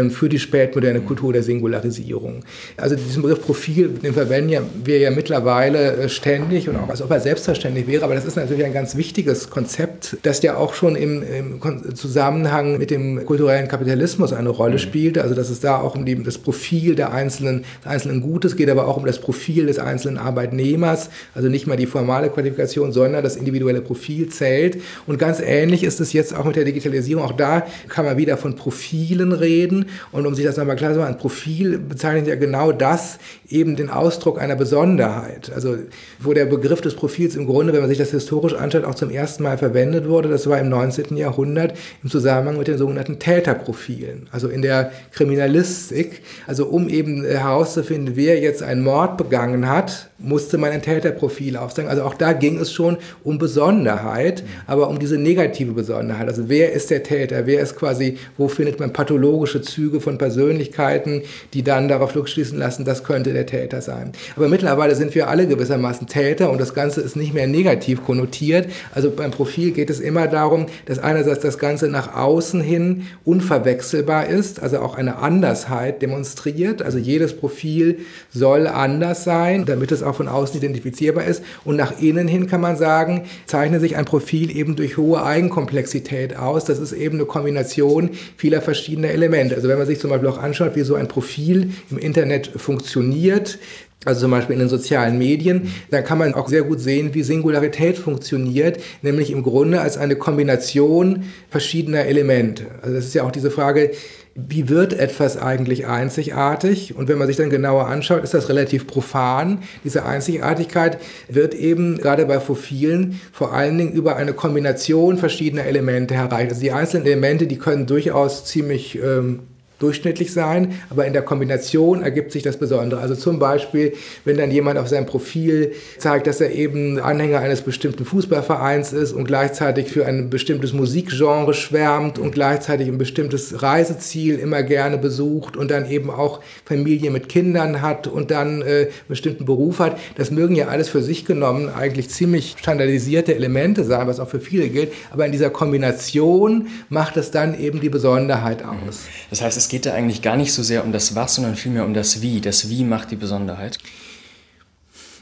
für 0.09 0.29
die 0.29 0.39
spätmoderne 0.39 1.01
Kultur 1.01 1.33
der 1.33 1.43
Singularisierung. 1.43 2.43
Also 2.77 2.95
diesen 2.95 3.21
Begriff 3.21 3.41
Profil, 3.41 3.89
den 3.89 4.13
verwenden 4.13 4.65
wir 4.83 4.97
ja 4.97 5.11
mittlerweile 5.11 5.93
äh, 5.95 6.09
ständig 6.09 6.67
und 6.69 6.75
auch 6.77 6.89
als 6.89 7.01
ob 7.01 7.11
er 7.11 7.19
selbstverständlich 7.19 7.87
wäre, 7.87 8.03
aber 8.03 8.15
das 8.15 8.25
ist 8.25 8.35
natürlich 8.35 8.65
ein 8.65 8.73
ganz 8.73 8.95
wichtiges 8.95 9.49
Konzept, 9.49 10.17
das 10.23 10.41
ja 10.41 10.57
auch 10.57 10.73
schon 10.73 10.95
im, 10.95 11.23
im 11.23 11.95
Zusammenhang 11.95 12.77
mit 12.77 12.91
dem 12.91 13.25
kulturellen 13.25 13.67
Kapitalismus 13.67 14.33
eine 14.33 14.49
Rolle 14.49 14.73
mhm. 14.73 14.79
spielt. 14.79 15.17
Also 15.17 15.35
dass 15.35 15.49
es 15.49 15.59
da 15.59 15.79
auch 15.79 15.95
um 15.95 16.05
die, 16.05 16.21
das 16.23 16.37
Profil 16.37 16.95
der 16.95 17.13
einzelnen, 17.13 17.63
des 17.81 17.91
einzelnen 17.91 18.21
Gutes 18.21 18.55
geht, 18.55 18.69
aber 18.69 18.87
auch 18.87 18.97
um 18.97 19.05
das 19.05 19.19
Profil 19.19 19.67
des 19.67 19.79
einzelnen 19.79 20.17
Arbeitnehmers, 20.17 21.09
also 21.33 21.49
nicht 21.49 21.67
mal 21.67 21.77
die 21.77 21.85
formale 21.85 22.29
Qualifikation, 22.29 22.91
sondern 22.91 23.23
das 23.23 23.35
individuelle 23.35 23.81
Profil 23.81 24.29
zählt. 24.29 24.81
Und 25.07 25.19
ganz 25.19 25.39
ähnlich 25.39 25.83
ist 25.83 25.99
es 25.99 26.13
jetzt 26.13 26.35
auch 26.35 26.45
mit 26.45 26.55
der 26.55 26.65
Digitalisierung. 26.65 27.23
Auch 27.23 27.33
da 27.33 27.65
kann 27.89 28.05
man 28.05 28.17
wieder 28.17 28.37
von 28.37 28.55
Profilen 28.55 29.31
reden. 29.31 29.82
Und 30.11 30.25
um 30.25 30.35
sich 30.35 30.45
das 30.45 30.57
nochmal 30.57 30.75
klar 30.75 30.93
zu 30.93 30.99
machen, 30.99 31.13
ein 31.13 31.17
Profil 31.17 31.77
bezeichnet 31.77 32.27
ja 32.27 32.35
genau 32.35 32.71
das, 32.71 33.19
eben 33.47 33.75
den 33.75 33.89
Ausdruck 33.89 34.41
einer 34.41 34.55
Besonderheit. 34.55 35.51
Also 35.53 35.77
wo 36.19 36.33
der 36.33 36.45
Begriff 36.45 36.81
des 36.81 36.95
Profils 36.95 37.35
im 37.35 37.45
Grunde, 37.45 37.73
wenn 37.73 37.81
man 37.81 37.89
sich 37.89 37.97
das 37.97 38.11
historisch 38.11 38.53
anschaut, 38.53 38.85
auch 38.85 38.95
zum 38.95 39.09
ersten 39.09 39.43
Mal 39.43 39.57
verwendet 39.57 40.07
wurde, 40.07 40.29
das 40.29 40.47
war 40.47 40.59
im 40.59 40.69
19. 40.69 41.17
Jahrhundert 41.17 41.77
im 42.03 42.09
Zusammenhang 42.09 42.57
mit 42.57 42.67
den 42.67 42.77
sogenannten 42.77 43.19
Täterprofilen. 43.19 44.29
Also 44.31 44.47
in 44.47 44.61
der 44.61 44.91
Kriminalistik, 45.11 46.21
also 46.47 46.67
um 46.67 46.89
eben 46.89 47.23
herauszufinden, 47.23 48.15
wer 48.15 48.39
jetzt 48.39 48.63
einen 48.63 48.83
Mord 48.83 49.17
begangen 49.17 49.69
hat, 49.69 50.09
musste 50.23 50.57
man 50.57 50.71
ein 50.71 50.81
Täterprofil 50.81 51.57
aufzeigen. 51.57 51.89
Also 51.89 52.03
auch 52.03 52.13
da 52.13 52.33
ging 52.33 52.57
es 52.57 52.71
schon 52.71 52.97
um 53.23 53.37
Besonderheit, 53.37 54.43
aber 54.65 54.89
um 54.89 54.97
diese 54.97 55.17
negative 55.17 55.73
Besonderheit. 55.73 56.27
Also 56.27 56.47
wer 56.47 56.71
ist 56.71 56.89
der 56.89 57.03
Täter? 57.03 57.45
Wer 57.45 57.61
ist 57.61 57.75
quasi, 57.75 58.17
wo 58.37 58.47
findet 58.47 58.79
man 58.79 58.93
pathologische 58.93 59.61
Züge 59.61 59.99
von 59.99 60.17
Persönlichkeiten, 60.17 61.23
die 61.53 61.61
dann 61.61 61.89
darauf 61.89 62.15
rückschließen 62.15 62.57
lassen, 62.57 62.85
das 62.85 63.03
könnte 63.03 63.33
der 63.33 63.45
Täter 63.45 63.81
sein. 63.81 64.13
Aber 64.37 64.47
mittlerweile 64.47 64.95
sind 64.95 65.13
wir 65.13 65.27
alle 65.27 65.45
gewissermaßen 65.45 66.07
Täter 66.07 66.49
und 66.49 66.59
das 66.59 66.73
Ganze 66.73 67.01
ist 67.01 67.17
nicht 67.17 67.33
mehr 67.33 67.47
negativ 67.47 68.05
konnotiert. 68.05 68.67
Also 68.95 69.11
beim 69.11 69.31
Profil 69.31 69.71
geht 69.71 69.89
es 69.89 69.99
immer 69.99 70.27
darum, 70.27 70.67
dass 70.85 70.99
einerseits 70.99 71.41
das 71.41 71.57
Ganze 71.57 71.89
nach 71.89 72.15
außen 72.15 72.61
hin 72.61 73.07
unverwechselbar 73.25 74.27
ist, 74.27 74.63
also 74.63 74.79
auch 74.79 74.95
eine 74.95 75.17
Andersheit 75.17 76.01
demonstriert. 76.01 76.81
Also 76.81 76.97
jedes 76.97 77.35
Profil 77.35 77.99
soll 78.31 78.67
anders 78.67 79.25
sein, 79.25 79.65
damit 79.65 79.91
es 79.91 80.01
auch 80.01 80.12
von 80.13 80.27
außen 80.27 80.57
identifizierbar 80.57 81.25
ist. 81.25 81.43
Und 81.65 81.75
nach 81.75 81.99
innen 81.99 82.27
hin 82.27 82.47
kann 82.47 82.61
man 82.61 82.77
sagen, 82.77 83.23
zeichnet 83.45 83.81
sich 83.81 83.95
ein 83.95 84.05
Profil 84.05 84.55
eben 84.55 84.75
durch 84.75 84.97
hohe 84.97 85.23
Eigenkomplexität 85.23 86.35
aus. 86.37 86.65
Das 86.65 86.79
ist 86.79 86.93
eben 86.93 87.17
eine 87.17 87.25
Kombination 87.25 88.11
vieler 88.37 88.61
verschiedener 88.61 89.09
Elemente. 89.09 89.55
Also 89.55 89.67
wenn 89.67 89.77
man 89.77 89.87
sich 89.87 89.99
zum 89.99 90.09
Beispiel 90.09 90.29
auch 90.29 90.37
anschaut, 90.37 90.75
wie 90.75 90.81
so 90.81 90.95
ein 90.95 91.07
Profil 91.07 91.71
im 91.89 91.97
Internet 91.97 92.51
funktioniert, 92.55 93.59
also 94.05 94.21
zum 94.21 94.31
Beispiel 94.31 94.53
in 94.53 94.59
den 94.59 94.69
sozialen 94.69 95.17
Medien, 95.17 95.73
dann 95.91 96.03
kann 96.03 96.17
man 96.17 96.33
auch 96.33 96.47
sehr 96.47 96.63
gut 96.63 96.79
sehen, 96.79 97.13
wie 97.13 97.23
Singularität 97.23 97.97
funktioniert, 97.97 98.79
nämlich 99.01 99.31
im 99.31 99.43
Grunde 99.43 99.81
als 99.81 99.97
eine 99.97 100.15
Kombination 100.15 101.23
verschiedener 101.49 102.05
Elemente. 102.05 102.65
Also 102.81 102.95
das 102.95 103.05
ist 103.05 103.13
ja 103.13 103.23
auch 103.23 103.31
diese 103.31 103.51
Frage, 103.51 103.91
wie 104.35 104.67
wird 104.67 104.93
etwas 104.93 105.37
eigentlich 105.37 105.85
einzigartig? 105.85 106.95
Und 106.95 107.07
wenn 107.07 107.19
man 107.19 107.27
sich 107.27 107.37
dann 107.37 107.51
genauer 107.51 107.87
anschaut, 107.87 108.23
ist 108.23 108.33
das 108.33 108.49
relativ 108.49 108.87
profan. 108.87 109.59
Diese 109.83 110.05
Einzigartigkeit 110.05 110.97
wird 111.29 111.53
eben 111.53 111.97
gerade 111.97 112.25
bei 112.25 112.39
Fossilen 112.39 113.21
vor 113.31 113.53
allen 113.53 113.77
Dingen 113.77 113.93
über 113.93 114.15
eine 114.15 114.33
Kombination 114.33 115.17
verschiedener 115.17 115.65
Elemente 115.65 116.15
erreicht. 116.15 116.49
Also 116.49 116.61
die 116.61 116.71
einzelnen 116.71 117.05
Elemente, 117.05 117.45
die 117.45 117.59
können 117.59 117.85
durchaus 117.85 118.45
ziemlich 118.45 118.95
ähm, 118.95 119.41
durchschnittlich 119.83 120.33
sein, 120.33 120.73
aber 120.89 121.05
in 121.05 121.13
der 121.13 121.21
Kombination 121.21 122.01
ergibt 122.01 122.31
sich 122.31 122.41
das 122.41 122.57
Besondere. 122.57 123.01
Also 123.01 123.15
zum 123.15 123.37
Beispiel, 123.37 123.93
wenn 124.25 124.37
dann 124.37 124.49
jemand 124.49 124.79
auf 124.79 124.87
seinem 124.87 125.05
Profil 125.05 125.73
zeigt, 125.97 126.27
dass 126.27 126.41
er 126.41 126.51
eben 126.51 126.99
Anhänger 126.99 127.39
eines 127.39 127.61
bestimmten 127.61 128.05
Fußballvereins 128.05 128.93
ist 128.93 129.11
und 129.11 129.25
gleichzeitig 129.25 129.89
für 129.89 130.05
ein 130.05 130.29
bestimmtes 130.29 130.73
Musikgenre 130.73 131.53
schwärmt 131.53 132.17
und 132.17 132.31
gleichzeitig 132.31 132.87
ein 132.87 132.97
bestimmtes 132.97 133.61
Reiseziel 133.61 134.39
immer 134.39 134.63
gerne 134.63 134.97
besucht 134.97 135.57
und 135.57 135.69
dann 135.69 135.89
eben 135.89 136.09
auch 136.09 136.41
Familie 136.65 137.11
mit 137.11 137.29
Kindern 137.29 137.81
hat 137.81 138.07
und 138.07 138.31
dann 138.31 138.61
äh, 138.61 138.65
einen 138.65 138.87
bestimmten 139.07 139.45
Beruf 139.45 139.79
hat, 139.79 139.99
das 140.15 140.31
mögen 140.31 140.55
ja 140.55 140.67
alles 140.67 140.89
für 140.89 141.01
sich 141.01 141.25
genommen 141.25 141.69
eigentlich 141.69 142.09
ziemlich 142.09 142.55
standardisierte 142.57 143.35
Elemente 143.35 143.83
sein, 143.83 144.07
was 144.07 144.19
auch 144.19 144.29
für 144.29 144.39
viele 144.39 144.69
gilt, 144.69 144.93
aber 145.11 145.25
in 145.25 145.31
dieser 145.31 145.49
Kombination 145.49 146.67
macht 146.89 147.17
es 147.17 147.31
dann 147.31 147.59
eben 147.59 147.81
die 147.81 147.89
Besonderheit 147.89 148.63
aus. 148.63 149.01
Das 149.29 149.41
heißt, 149.41 149.57
es 149.57 149.67
geht 149.73 149.87
da 149.87 149.93
eigentlich 149.95 150.21
gar 150.21 150.37
nicht 150.37 150.53
so 150.53 150.61
sehr 150.61 150.85
um 150.85 150.91
das 150.91 151.15
Was, 151.15 151.33
sondern 151.33 151.55
vielmehr 151.55 151.83
um 151.83 151.95
das 151.95 152.21
Wie. 152.21 152.41
Das 152.41 152.69
Wie 152.69 152.83
macht 152.83 153.09
die 153.09 153.15
Besonderheit. 153.15 153.79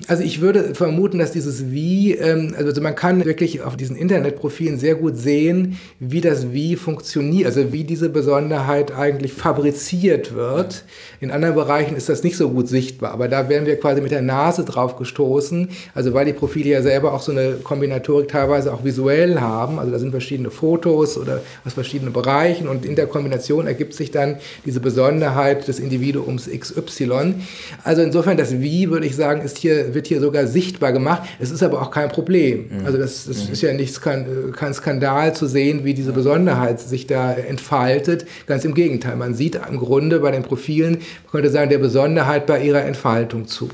Also 0.08 0.24
ich 0.24 0.42
würde 0.42 0.74
vermuten, 0.74 1.20
dass 1.20 1.32
dieses 1.32 1.72
Wie, 1.72 2.14
ähm, 2.14 2.56
also 2.58 2.82
man 2.82 2.96
kann 2.96 3.24
wirklich 3.26 3.62
auf 3.62 3.78
diesen 3.78 3.96
Internetprofilen 3.96 4.80
sehr 4.80 4.96
gut 4.96 5.18
sehen, 5.18 5.78
wie 6.00 6.22
das 6.22 6.52
Wie 6.52 6.76
funktioniert, 6.76 7.46
also 7.46 7.72
wie 7.72 7.84
diese 7.84 8.10
Besonderheit 8.10 8.94
eigentlich 8.94 9.34
fabriziert 9.34 10.34
wird. 10.34 10.86
In 11.20 11.30
anderen 11.30 11.56
Bereichen 11.56 11.96
ist 11.96 12.10
das 12.10 12.24
nicht 12.24 12.38
so 12.38 12.50
gut 12.50 12.68
sichtbar, 12.68 13.12
aber 13.12 13.28
da 13.28 13.50
werden 13.50 13.66
wir 13.66 13.80
quasi 13.80 14.02
mit 14.02 14.12
der 14.12 14.22
Nase 14.22 14.66
drauf 14.66 14.98
gestoßen, 14.98 15.70
also 15.94 16.14
weil 16.14 16.26
die 16.26 16.34
Profile 16.34 16.70
ja 16.70 16.82
selber 16.82 17.14
auch 17.14 17.22
so 17.22 17.32
eine 17.32 17.58
Kombinatorik 17.64 18.30
teilweise 18.30 18.74
auch 18.74 18.84
visuell 18.84 19.40
haben, 19.40 19.78
also 19.78 19.92
da 19.92 20.00
sind 20.00 20.12
verschiedene 20.12 20.50
Fotos 20.50 21.18
oder 21.18 21.42
aus 21.66 21.74
verschiedenen 21.74 22.14
Bereichen 22.14 22.68
und 22.68 22.86
in 22.86 22.96
der 22.96 23.08
Kombination 23.08 23.68
ergibt 23.68 23.94
sich 23.94 24.12
dann 24.12 24.38
diese 24.66 24.80
Besonderheit 24.80 25.68
des 25.68 25.80
Individuums 25.80 26.50
XY. 26.50 27.36
Also 27.84 28.02
insofern 28.02 28.38
das 28.38 28.60
Wie, 28.60 28.90
würde 28.90 29.06
ich 29.06 29.16
sagen, 29.16 29.42
ist 29.42 29.58
hier 29.58 29.91
wird 29.94 30.08
hier 30.08 30.22
sogar 30.22 30.48
sichtbar 30.48 30.92
gemacht. 30.92 31.24
Es 31.40 31.52
ist 31.52 31.64
aber 31.64 31.82
auch 31.82 31.92
kein 31.92 32.10
Problem. 32.10 32.70
Mhm. 32.70 32.86
Also 32.86 32.98
das, 32.98 33.26
das 33.26 33.48
mhm. 33.48 33.54
ist 33.54 33.62
ja 33.62 33.74
nicht 33.74 34.02
kein 34.02 34.74
Skandal 34.74 35.36
zu 35.36 35.48
sehen, 35.48 35.84
wie 35.84 35.94
diese 35.94 36.14
Besonderheit 36.14 36.80
sich 36.80 37.08
da 37.08 37.34
entfaltet. 37.34 38.26
Ganz 38.48 38.66
im 38.66 38.74
Gegenteil. 38.74 39.16
Man 39.16 39.34
sieht 39.34 39.56
im 39.56 39.78
Grunde 39.78 40.20
bei 40.20 40.32
den 40.32 40.44
Profilen, 40.44 40.94
man 40.94 41.32
könnte 41.32 41.50
sagen, 41.50 41.70
der 41.70 41.80
Besonderheit 41.80 42.46
bei 42.46 42.62
ihrer 42.62 42.84
Entfaltung 42.84 43.48
zu. 43.48 43.70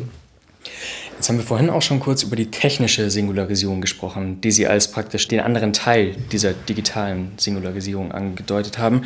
Jetzt 1.17 1.29
haben 1.29 1.37
wir 1.37 1.43
vorhin 1.45 1.71
auch 1.71 1.81
schon 1.81 1.99
kurz 1.99 2.21
über 2.21 2.35
die 2.35 2.51
technische 2.51 3.09
Singularisierung 3.09 3.81
gesprochen, 3.81 4.39
die 4.41 4.51
Sie 4.51 4.67
als 4.67 4.91
praktisch 4.91 5.27
den 5.27 5.39
anderen 5.39 5.73
Teil 5.73 6.15
dieser 6.31 6.53
digitalen 6.53 7.31
Singularisierung 7.37 8.11
angedeutet 8.11 8.77
haben. 8.77 9.01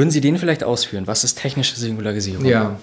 Würden 0.00 0.10
Sie 0.10 0.22
den 0.22 0.38
vielleicht 0.38 0.64
ausführen? 0.64 1.06
Was 1.06 1.24
ist 1.24 1.36
technische 1.36 1.78
Singularisierung? 1.78 2.46
Ja, 2.46 2.78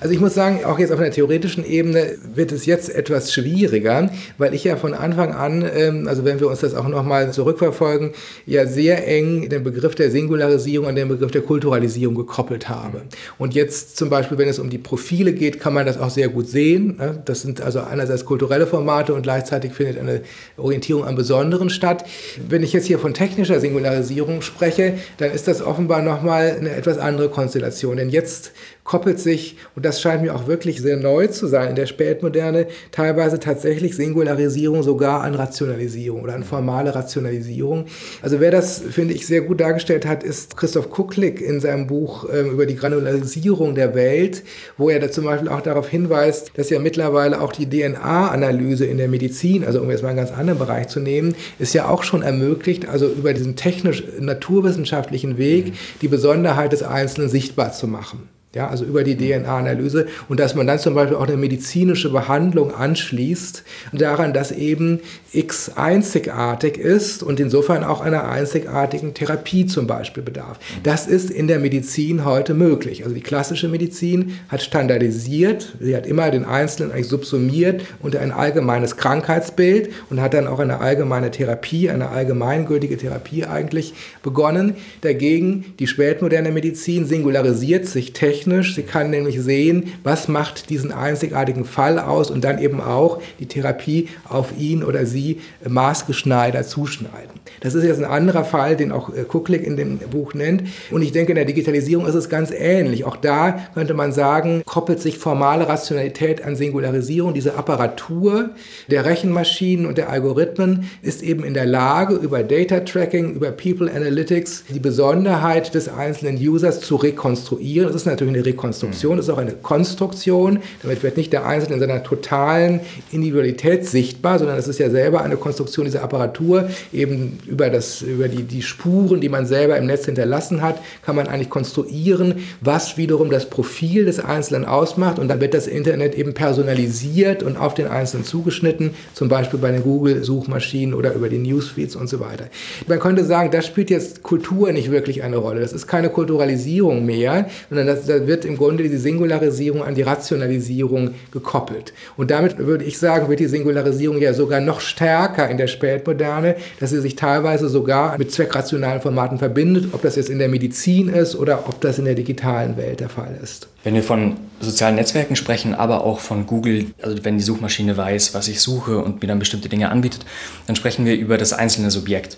also 0.00 0.14
ich 0.14 0.20
muss 0.20 0.34
sagen, 0.34 0.64
auch 0.64 0.78
jetzt 0.78 0.92
auf 0.92 0.98
einer 1.00 1.10
theoretischen 1.10 1.64
Ebene 1.64 2.16
wird 2.34 2.52
es 2.52 2.66
jetzt 2.66 2.94
etwas 2.94 3.32
schwieriger, 3.32 4.10
weil 4.38 4.54
ich 4.54 4.64
ja 4.64 4.76
von 4.76 4.94
Anfang 4.94 5.32
an, 5.32 5.68
ähm, 5.74 6.08
also 6.08 6.24
wenn 6.24 6.40
wir 6.40 6.48
uns 6.48 6.60
das 6.60 6.74
auch 6.74 6.88
nochmal 6.88 7.32
zurückverfolgen, 7.32 8.10
ja 8.46 8.66
sehr 8.66 9.06
eng 9.06 9.48
den 9.48 9.64
Begriff 9.64 9.94
der 9.94 10.10
Singularisierung 10.10 10.86
an 10.86 10.94
den 10.94 11.08
Begriff 11.08 11.30
der 11.30 11.42
Kulturalisierung 11.42 12.14
gekoppelt 12.14 12.68
habe. 12.68 13.02
Und 13.38 13.54
jetzt 13.54 13.96
zum 13.96 14.10
Beispiel, 14.10 14.38
wenn 14.38 14.48
es 14.48 14.58
um 14.58 14.70
die 14.70 14.78
Profile 14.78 15.32
geht, 15.32 15.60
kann 15.60 15.74
man 15.74 15.86
das 15.86 15.98
auch 15.98 16.10
sehr 16.10 16.28
gut 16.28 16.48
sehen. 16.48 16.96
Ne? 16.98 17.22
Das 17.24 17.42
sind 17.42 17.60
also 17.60 17.80
einerseits 17.80 18.24
kulturelle 18.24 18.66
Formate 18.66 19.14
und 19.14 19.22
gleichzeitig 19.22 19.72
findet 19.72 19.98
eine 19.98 20.22
Orientierung 20.56 21.04
am 21.04 21.16
Besonderen 21.16 21.70
statt. 21.70 22.04
Wenn 22.48 22.62
ich 22.62 22.72
jetzt 22.72 22.86
hier 22.86 22.98
von 22.98 23.14
technischer 23.14 23.60
Singularisierung 23.60 24.42
spreche, 24.42 24.94
dann 25.18 25.30
ist 25.30 25.48
das 25.48 25.62
offenbar 25.62 26.02
nochmal 26.02 26.59
eine 26.60 26.74
etwas 26.74 26.98
andere 26.98 27.28
Konstellation. 27.28 27.96
Denn 27.96 28.10
jetzt 28.10 28.52
koppelt 28.84 29.20
sich, 29.20 29.56
und 29.76 29.84
das 29.84 30.00
scheint 30.00 30.22
mir 30.22 30.34
auch 30.34 30.46
wirklich 30.46 30.80
sehr 30.80 30.96
neu 30.96 31.26
zu 31.28 31.46
sein 31.46 31.70
in 31.70 31.76
der 31.76 31.86
Spätmoderne, 31.86 32.66
teilweise 32.90 33.38
tatsächlich 33.38 33.94
Singularisierung 33.94 34.82
sogar 34.82 35.22
an 35.22 35.34
Rationalisierung 35.34 36.22
oder 36.22 36.34
an 36.34 36.44
formale 36.44 36.94
Rationalisierung. 36.94 37.86
Also 38.22 38.40
wer 38.40 38.50
das, 38.50 38.80
finde 38.90 39.14
ich, 39.14 39.26
sehr 39.26 39.42
gut 39.42 39.60
dargestellt 39.60 40.06
hat, 40.06 40.22
ist 40.22 40.56
Christoph 40.56 40.90
Kucklick 40.90 41.40
in 41.40 41.60
seinem 41.60 41.86
Buch 41.86 42.26
ähm, 42.32 42.50
über 42.50 42.66
die 42.66 42.76
Granularisierung 42.76 43.74
der 43.74 43.94
Welt, 43.94 44.42
wo 44.76 44.88
er 44.88 44.98
da 44.98 45.10
zum 45.10 45.24
Beispiel 45.24 45.48
auch 45.48 45.60
darauf 45.60 45.88
hinweist, 45.88 46.52
dass 46.54 46.70
ja 46.70 46.78
mittlerweile 46.78 47.40
auch 47.40 47.52
die 47.52 47.68
DNA-Analyse 47.68 48.86
in 48.86 48.98
der 48.98 49.08
Medizin, 49.08 49.64
also 49.64 49.80
um 49.80 49.90
jetzt 49.90 50.02
mal 50.02 50.08
einen 50.08 50.18
ganz 50.18 50.32
anderen 50.32 50.58
Bereich 50.58 50.88
zu 50.88 51.00
nehmen, 51.00 51.34
ist 51.58 51.74
ja 51.74 51.88
auch 51.88 52.02
schon 52.02 52.22
ermöglicht, 52.22 52.88
also 52.88 53.06
über 53.06 53.34
diesen 53.34 53.56
technisch-naturwissenschaftlichen 53.56 55.38
Weg 55.38 55.74
die 56.00 56.08
Besonderheit 56.08 56.72
des 56.72 56.82
Einzelnen 56.82 57.28
sichtbar 57.28 57.72
zu 57.72 57.86
machen. 57.86 58.39
Ja, 58.52 58.66
also 58.66 58.84
über 58.84 59.04
die 59.04 59.16
DNA-Analyse 59.16 60.08
und 60.28 60.40
dass 60.40 60.56
man 60.56 60.66
dann 60.66 60.80
zum 60.80 60.92
Beispiel 60.92 61.16
auch 61.16 61.28
eine 61.28 61.36
medizinische 61.36 62.10
Behandlung 62.10 62.74
anschließt 62.74 63.62
daran, 63.92 64.32
dass 64.32 64.50
eben 64.50 64.98
X 65.32 65.70
einzigartig 65.76 66.76
ist 66.76 67.22
und 67.22 67.38
insofern 67.38 67.84
auch 67.84 68.00
einer 68.00 68.28
einzigartigen 68.28 69.14
Therapie 69.14 69.66
zum 69.66 69.86
Beispiel 69.86 70.24
bedarf. 70.24 70.58
Das 70.82 71.06
ist 71.06 71.30
in 71.30 71.46
der 71.46 71.60
Medizin 71.60 72.24
heute 72.24 72.54
möglich. 72.54 73.04
Also 73.04 73.14
die 73.14 73.20
klassische 73.20 73.68
Medizin 73.68 74.32
hat 74.48 74.62
standardisiert, 74.62 75.76
sie 75.78 75.94
hat 75.94 76.08
immer 76.08 76.32
den 76.32 76.44
Einzelnen 76.44 76.90
eigentlich 76.90 77.06
subsumiert 77.06 77.82
unter 78.00 78.18
ein 78.18 78.32
allgemeines 78.32 78.96
Krankheitsbild 78.96 79.90
und 80.10 80.20
hat 80.20 80.34
dann 80.34 80.48
auch 80.48 80.58
eine 80.58 80.80
allgemeine 80.80 81.30
Therapie, 81.30 81.88
eine 81.88 82.08
allgemeingültige 82.08 82.96
Therapie 82.96 83.44
eigentlich 83.44 83.94
begonnen. 84.24 84.74
Dagegen 85.02 85.66
die 85.78 85.86
spätmoderne 85.86 86.50
Medizin 86.50 87.06
singularisiert 87.06 87.86
sich 87.86 88.12
technisch 88.12 88.39
technisch. 88.40 88.74
Sie 88.74 88.82
kann 88.82 89.10
nämlich 89.10 89.40
sehen, 89.40 89.92
was 90.02 90.28
macht 90.28 90.70
diesen 90.70 90.92
einzigartigen 90.92 91.64
Fall 91.64 91.98
aus 91.98 92.30
und 92.30 92.42
dann 92.42 92.58
eben 92.58 92.80
auch 92.80 93.20
die 93.38 93.46
Therapie 93.46 94.08
auf 94.28 94.48
ihn 94.58 94.82
oder 94.82 95.06
sie 95.06 95.40
maßgeschneidert 95.68 96.66
zuschneiden. 96.66 97.40
Das 97.60 97.74
ist 97.74 97.84
jetzt 97.84 97.98
ein 97.98 98.10
anderer 98.10 98.44
Fall, 98.44 98.76
den 98.76 98.92
auch 98.92 99.14
äh, 99.14 99.24
Kucklick 99.24 99.64
in 99.64 99.76
dem 99.76 99.98
Buch 99.98 100.34
nennt. 100.34 100.64
Und 100.90 101.02
ich 101.02 101.12
denke, 101.12 101.32
in 101.32 101.36
der 101.36 101.44
Digitalisierung 101.44 102.06
ist 102.06 102.14
es 102.14 102.28
ganz 102.28 102.50
ähnlich. 102.50 103.04
Auch 103.04 103.16
da 103.16 103.66
könnte 103.74 103.94
man 103.94 104.12
sagen, 104.12 104.62
koppelt 104.64 105.00
sich 105.00 105.18
formale 105.18 105.68
Rationalität 105.68 106.44
an 106.44 106.56
Singularisierung. 106.56 107.34
Diese 107.34 107.54
Apparatur 107.54 108.50
der 108.88 109.04
Rechenmaschinen 109.04 109.86
und 109.86 109.98
der 109.98 110.10
Algorithmen 110.10 110.88
ist 111.02 111.22
eben 111.22 111.44
in 111.44 111.54
der 111.54 111.66
Lage, 111.66 112.14
über 112.14 112.42
Data 112.42 112.80
Tracking, 112.80 113.34
über 113.34 113.50
People 113.50 113.90
Analytics 113.90 114.64
die 114.72 114.80
Besonderheit 114.80 115.74
des 115.74 115.88
einzelnen 115.88 116.36
Users 116.36 116.80
zu 116.80 116.96
rekonstruieren. 116.96 117.88
Das 117.88 117.96
ist 117.96 118.06
natürlich 118.06 118.29
eine 118.34 118.44
Rekonstruktion, 118.44 119.18
ist 119.18 119.28
auch 119.28 119.38
eine 119.38 119.52
Konstruktion. 119.52 120.60
Damit 120.82 121.02
wird 121.02 121.16
nicht 121.16 121.32
der 121.32 121.46
Einzelne 121.46 121.74
in 121.74 121.80
seiner 121.80 122.02
totalen 122.02 122.80
Individualität 123.12 123.86
sichtbar, 123.86 124.38
sondern 124.38 124.58
es 124.58 124.68
ist 124.68 124.78
ja 124.78 124.90
selber 124.90 125.22
eine 125.22 125.36
Konstruktion 125.36 125.84
dieser 125.84 126.02
Apparatur. 126.02 126.68
Eben 126.92 127.38
über, 127.46 127.70
das, 127.70 128.02
über 128.02 128.28
die, 128.28 128.42
die 128.42 128.62
Spuren, 128.62 129.20
die 129.20 129.28
man 129.28 129.46
selber 129.46 129.76
im 129.76 129.86
Netz 129.86 130.06
hinterlassen 130.06 130.62
hat, 130.62 130.80
kann 131.04 131.16
man 131.16 131.26
eigentlich 131.26 131.50
konstruieren, 131.50 132.36
was 132.60 132.96
wiederum 132.96 133.30
das 133.30 133.50
Profil 133.50 134.04
des 134.04 134.20
Einzelnen 134.20 134.64
ausmacht. 134.64 135.18
Und 135.18 135.28
dann 135.28 135.40
wird 135.40 135.54
das 135.54 135.66
Internet 135.66 136.14
eben 136.14 136.34
personalisiert 136.34 137.42
und 137.42 137.56
auf 137.56 137.74
den 137.74 137.86
Einzelnen 137.88 138.24
zugeschnitten, 138.24 138.90
zum 139.14 139.28
Beispiel 139.28 139.58
bei 139.58 139.70
den 139.70 139.82
Google-Suchmaschinen 139.82 140.94
oder 140.94 141.14
über 141.14 141.28
die 141.28 141.38
Newsfeeds 141.38 141.96
und 141.96 142.08
so 142.08 142.20
weiter. 142.20 142.46
Man 142.86 142.98
könnte 142.98 143.24
sagen, 143.24 143.50
das 143.50 143.66
spielt 143.66 143.90
jetzt 143.90 144.22
Kultur 144.22 144.72
nicht 144.72 144.90
wirklich 144.90 145.22
eine 145.22 145.36
Rolle. 145.36 145.60
Das 145.60 145.72
ist 145.72 145.86
keine 145.86 146.10
Kulturalisierung 146.10 147.04
mehr, 147.04 147.48
sondern 147.68 147.86
das, 147.86 148.06
da 148.06 148.19
wird 148.26 148.44
im 148.44 148.56
Grunde 148.56 148.88
die 148.88 148.96
Singularisierung 148.96 149.82
an 149.82 149.94
die 149.94 150.02
Rationalisierung 150.02 151.14
gekoppelt. 151.32 151.92
Und 152.16 152.30
damit 152.30 152.58
würde 152.58 152.84
ich 152.84 152.98
sagen, 152.98 153.28
wird 153.28 153.40
die 153.40 153.46
Singularisierung 153.46 154.20
ja 154.20 154.34
sogar 154.34 154.60
noch 154.60 154.80
stärker 154.80 155.48
in 155.48 155.56
der 155.56 155.66
Spätmoderne, 155.66 156.56
dass 156.78 156.90
sie 156.90 157.00
sich 157.00 157.16
teilweise 157.16 157.68
sogar 157.68 158.18
mit 158.18 158.32
zweckrationalen 158.32 159.00
Formaten 159.00 159.38
verbindet, 159.38 159.88
ob 159.92 160.02
das 160.02 160.16
jetzt 160.16 160.30
in 160.30 160.38
der 160.38 160.48
Medizin 160.48 161.08
ist 161.08 161.34
oder 161.36 161.68
ob 161.68 161.80
das 161.80 161.98
in 161.98 162.04
der 162.04 162.14
digitalen 162.14 162.76
Welt 162.76 163.00
der 163.00 163.08
Fall 163.08 163.38
ist. 163.42 163.68
Wenn 163.82 163.94
wir 163.94 164.02
von 164.02 164.36
sozialen 164.60 164.96
Netzwerken 164.96 165.36
sprechen, 165.36 165.74
aber 165.74 166.04
auch 166.04 166.20
von 166.20 166.46
Google, 166.46 166.86
also 167.00 167.24
wenn 167.24 167.38
die 167.38 167.42
Suchmaschine 167.42 167.96
weiß, 167.96 168.34
was 168.34 168.48
ich 168.48 168.60
suche 168.60 168.98
und 168.98 169.22
mir 169.22 169.28
dann 169.28 169.38
bestimmte 169.38 169.68
Dinge 169.68 169.90
anbietet, 169.90 170.26
dann 170.66 170.76
sprechen 170.76 171.06
wir 171.06 171.16
über 171.16 171.38
das 171.38 171.52
einzelne 171.52 171.90
Subjekt. 171.90 172.36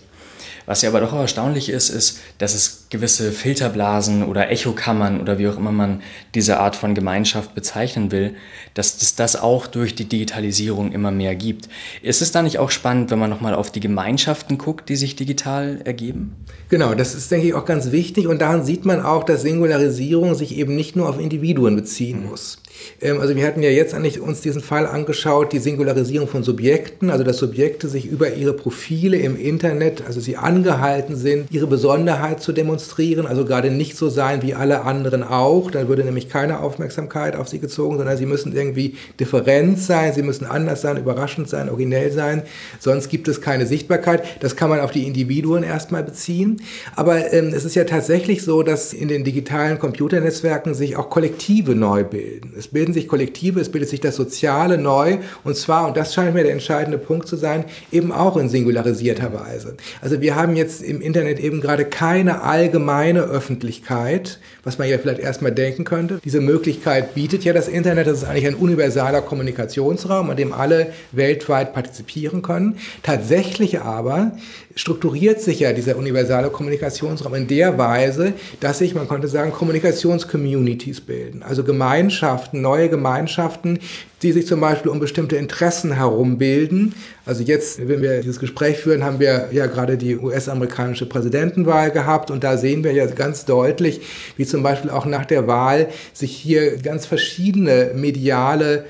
Was 0.66 0.82
ja 0.82 0.90
aber 0.90 1.00
doch 1.00 1.12
auch 1.12 1.20
erstaunlich 1.20 1.68
ist, 1.68 1.88
ist, 1.90 2.20
dass 2.38 2.54
es 2.54 2.86
gewisse 2.90 3.32
Filterblasen 3.32 4.22
oder 4.22 4.50
Echokammern 4.50 5.20
oder 5.20 5.38
wie 5.38 5.48
auch 5.48 5.56
immer 5.56 5.72
man 5.72 6.02
diese 6.34 6.60
Art 6.60 6.76
von 6.76 6.94
Gemeinschaft 6.94 7.54
bezeichnen 7.54 8.12
will, 8.12 8.34
dass 8.74 9.00
es 9.02 9.14
das 9.14 9.36
auch 9.36 9.66
durch 9.66 9.94
die 9.94 10.04
Digitalisierung 10.04 10.92
immer 10.92 11.10
mehr 11.10 11.34
gibt. 11.34 11.68
Ist 12.02 12.22
es 12.22 12.32
da 12.32 12.42
nicht 12.42 12.58
auch 12.58 12.70
spannend, 12.70 13.10
wenn 13.10 13.18
man 13.18 13.30
nochmal 13.30 13.54
auf 13.54 13.70
die 13.72 13.80
Gemeinschaften 13.80 14.58
guckt, 14.58 14.88
die 14.88 14.96
sich 14.96 15.16
digital 15.16 15.80
ergeben? 15.84 16.36
Genau, 16.68 16.94
das 16.94 17.14
ist, 17.14 17.30
denke 17.30 17.48
ich, 17.48 17.54
auch 17.54 17.64
ganz 17.64 17.90
wichtig 17.90 18.26
und 18.28 18.40
daran 18.40 18.64
sieht 18.64 18.84
man 18.84 19.00
auch, 19.00 19.24
dass 19.24 19.42
Singularisierung 19.42 20.34
sich 20.34 20.56
eben 20.56 20.76
nicht 20.76 20.96
nur 20.96 21.08
auf 21.08 21.18
Individuen 21.18 21.76
beziehen 21.76 22.26
muss. 22.26 22.61
Ähm, 23.00 23.20
also 23.20 23.36
wir 23.36 23.46
hatten 23.46 23.62
ja 23.62 23.70
jetzt 23.70 23.94
eigentlich 23.94 24.20
uns 24.20 24.40
diesen 24.40 24.62
Fall 24.62 24.86
angeschaut, 24.86 25.52
die 25.52 25.58
Singularisierung 25.58 26.28
von 26.28 26.42
Subjekten, 26.42 27.10
also 27.10 27.24
dass 27.24 27.38
Subjekte 27.38 27.88
sich 27.88 28.06
über 28.06 28.32
ihre 28.34 28.52
Profile 28.52 29.16
im 29.16 29.38
Internet, 29.38 30.02
also 30.06 30.20
sie 30.20 30.36
angehalten 30.36 31.16
sind, 31.16 31.50
ihre 31.50 31.66
Besonderheit 31.66 32.42
zu 32.42 32.52
demonstrieren, 32.52 33.26
also 33.26 33.44
gerade 33.44 33.70
nicht 33.70 33.96
so 33.96 34.08
sein 34.08 34.42
wie 34.42 34.54
alle 34.54 34.82
anderen 34.82 35.22
auch, 35.22 35.70
dann 35.70 35.88
würde 35.88 36.04
nämlich 36.04 36.28
keine 36.28 36.60
Aufmerksamkeit 36.60 37.36
auf 37.36 37.48
sie 37.48 37.58
gezogen, 37.58 37.96
sondern 37.96 38.16
sie 38.16 38.26
müssen 38.26 38.54
irgendwie 38.54 38.96
different 39.18 39.78
sein, 39.78 40.12
sie 40.12 40.22
müssen 40.22 40.46
anders 40.46 40.80
sein, 40.80 40.96
überraschend 40.96 41.48
sein, 41.48 41.68
originell 41.68 42.10
sein, 42.12 42.42
sonst 42.78 43.08
gibt 43.08 43.28
es 43.28 43.40
keine 43.40 43.66
Sichtbarkeit. 43.66 44.22
Das 44.40 44.56
kann 44.56 44.70
man 44.70 44.80
auf 44.80 44.90
die 44.90 45.06
Individuen 45.06 45.62
erstmal 45.62 46.02
beziehen. 46.02 46.62
Aber 46.96 47.32
ähm, 47.32 47.52
es 47.54 47.64
ist 47.64 47.74
ja 47.74 47.84
tatsächlich 47.84 48.42
so, 48.42 48.62
dass 48.62 48.92
in 48.92 49.08
den 49.08 49.24
digitalen 49.24 49.78
Computernetzwerken 49.78 50.74
sich 50.74 50.96
auch 50.96 51.10
Kollektive 51.10 51.74
neu 51.74 52.04
bilden. 52.04 52.54
Es 52.58 52.68
bilden 52.72 52.92
sich 52.92 53.08
Kollektive, 53.08 53.60
es 53.60 53.70
bildet 53.70 53.90
sich 53.90 54.00
das 54.00 54.16
Soziale 54.16 54.78
neu 54.78 55.18
und 55.44 55.56
zwar, 55.56 55.86
und 55.86 55.96
das 55.96 56.14
scheint 56.14 56.34
mir 56.34 56.42
der 56.42 56.52
entscheidende 56.52 56.98
Punkt 56.98 57.28
zu 57.28 57.36
sein, 57.36 57.64
eben 57.90 58.12
auch 58.12 58.36
in 58.36 58.48
singularisierter 58.48 59.32
Weise. 59.32 59.76
Also 60.00 60.20
wir 60.20 60.36
haben 60.36 60.56
jetzt 60.56 60.82
im 60.82 61.00
Internet 61.00 61.38
eben 61.38 61.60
gerade 61.60 61.84
keine 61.84 62.42
allgemeine 62.42 63.22
Öffentlichkeit, 63.22 64.38
was 64.64 64.78
man 64.78 64.88
ja 64.88 64.98
vielleicht 64.98 65.20
erstmal 65.20 65.52
denken 65.52 65.84
könnte. 65.84 66.20
Diese 66.24 66.40
Möglichkeit 66.40 67.14
bietet 67.14 67.44
ja 67.44 67.52
das 67.52 67.68
Internet, 67.68 68.06
das 68.06 68.18
ist 68.18 68.24
eigentlich 68.24 68.46
ein 68.46 68.54
universaler 68.54 69.22
Kommunikationsraum, 69.22 70.30
an 70.30 70.36
dem 70.36 70.52
alle 70.52 70.92
weltweit 71.12 71.74
partizipieren 71.74 72.42
können. 72.42 72.78
Tatsächlich 73.02 73.80
aber 73.80 74.32
strukturiert 74.74 75.40
sich 75.40 75.60
ja 75.60 75.72
dieser 75.72 75.96
universale 75.96 76.50
Kommunikationsraum 76.50 77.34
in 77.34 77.46
der 77.46 77.78
Weise, 77.78 78.32
dass 78.60 78.78
sich, 78.78 78.94
man 78.94 79.08
könnte 79.08 79.28
sagen, 79.28 79.52
Kommunikationscommunities 79.52 81.00
bilden, 81.02 81.42
also 81.42 81.64
Gemeinschaften, 81.64 82.51
neue 82.52 82.88
Gemeinschaften, 82.88 83.78
die 84.22 84.32
sich 84.32 84.46
zum 84.46 84.60
Beispiel 84.60 84.90
um 84.90 85.00
bestimmte 85.00 85.36
Interessen 85.36 85.92
herum 85.92 86.38
bilden. 86.38 86.94
Also 87.26 87.42
jetzt, 87.42 87.86
wenn 87.88 88.02
wir 88.02 88.20
dieses 88.20 88.38
Gespräch 88.38 88.78
führen, 88.78 89.04
haben 89.04 89.18
wir 89.18 89.48
ja 89.52 89.66
gerade 89.66 89.96
die 89.96 90.16
US-amerikanische 90.16 91.06
Präsidentenwahl 91.06 91.90
gehabt 91.90 92.30
und 92.30 92.44
da 92.44 92.56
sehen 92.56 92.84
wir 92.84 92.92
ja 92.92 93.06
ganz 93.06 93.44
deutlich, 93.44 94.00
wie 94.36 94.46
zum 94.46 94.62
Beispiel 94.62 94.90
auch 94.90 95.06
nach 95.06 95.26
der 95.26 95.46
Wahl 95.46 95.88
sich 96.12 96.36
hier 96.36 96.76
ganz 96.78 97.06
verschiedene 97.06 97.90
mediale 97.94 98.84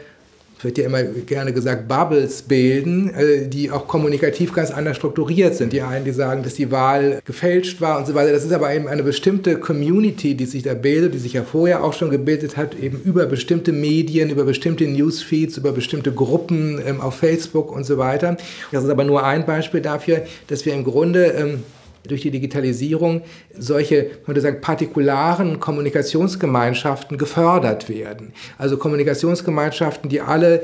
wird 0.64 0.79
ja 0.79 0.85
immer 0.85 1.03
gerne 1.03 1.53
gesagt, 1.53 1.88
Bubbles 1.88 2.42
bilden, 2.42 3.12
äh, 3.14 3.48
die 3.48 3.70
auch 3.70 3.87
kommunikativ 3.88 4.53
ganz 4.53 4.70
anders 4.70 4.96
strukturiert 4.96 5.55
sind. 5.55 5.72
Die 5.72 5.83
einen, 5.83 6.05
die 6.05 6.12
sagen, 6.12 6.42
dass 6.42 6.55
die 6.55 6.70
Wahl 6.70 7.20
gefälscht 7.25 7.81
war 7.81 7.98
und 7.98 8.07
so 8.07 8.14
weiter. 8.14 8.33
Das 8.33 8.44
ist 8.44 8.53
aber 8.53 8.75
eben 8.75 8.88
eine 8.88 9.03
bestimmte 9.03 9.57
Community, 9.57 10.35
die 10.35 10.46
sich 10.46 10.62
da 10.62 10.75
bildet, 10.75 11.14
die 11.14 11.18
sich 11.18 11.35
ja 11.35 11.42
vorher 11.42 11.85
auch 11.85 11.92
schon 11.92 12.11
gebildet 12.11 12.57
hat, 12.57 12.79
eben 12.79 13.01
über 13.05 13.27
bestimmte 13.27 13.72
Medien, 13.72 14.31
über 14.31 14.44
bestimmte 14.44 14.85
Newsfeeds, 14.85 15.57
über 15.57 15.72
bestimmte 15.72 16.12
Gruppen 16.12 16.81
ähm, 16.87 17.01
auf 17.01 17.16
Facebook 17.16 17.75
und 17.75 17.85
so 17.85 17.98
weiter. 17.98 18.37
Das 18.70 18.85
ist 18.85 18.90
aber 18.90 19.05
nur 19.05 19.25
ein 19.25 19.46
Beispiel 19.46 19.81
dafür, 19.81 20.22
dass 20.46 20.64
wir 20.66 20.75
im 20.75 20.85
Grunde 20.85 21.27
ähm, 21.27 21.62
durch 22.06 22.22
die 22.22 22.30
Digitalisierung 22.30 23.22
solche, 23.56 24.02
man 24.02 24.26
könnte 24.26 24.40
sagen, 24.40 24.60
partikularen 24.60 25.60
Kommunikationsgemeinschaften 25.60 27.18
gefördert 27.18 27.88
werden. 27.88 28.32
Also 28.58 28.76
Kommunikationsgemeinschaften, 28.76 30.08
die 30.08 30.20
alle 30.20 30.62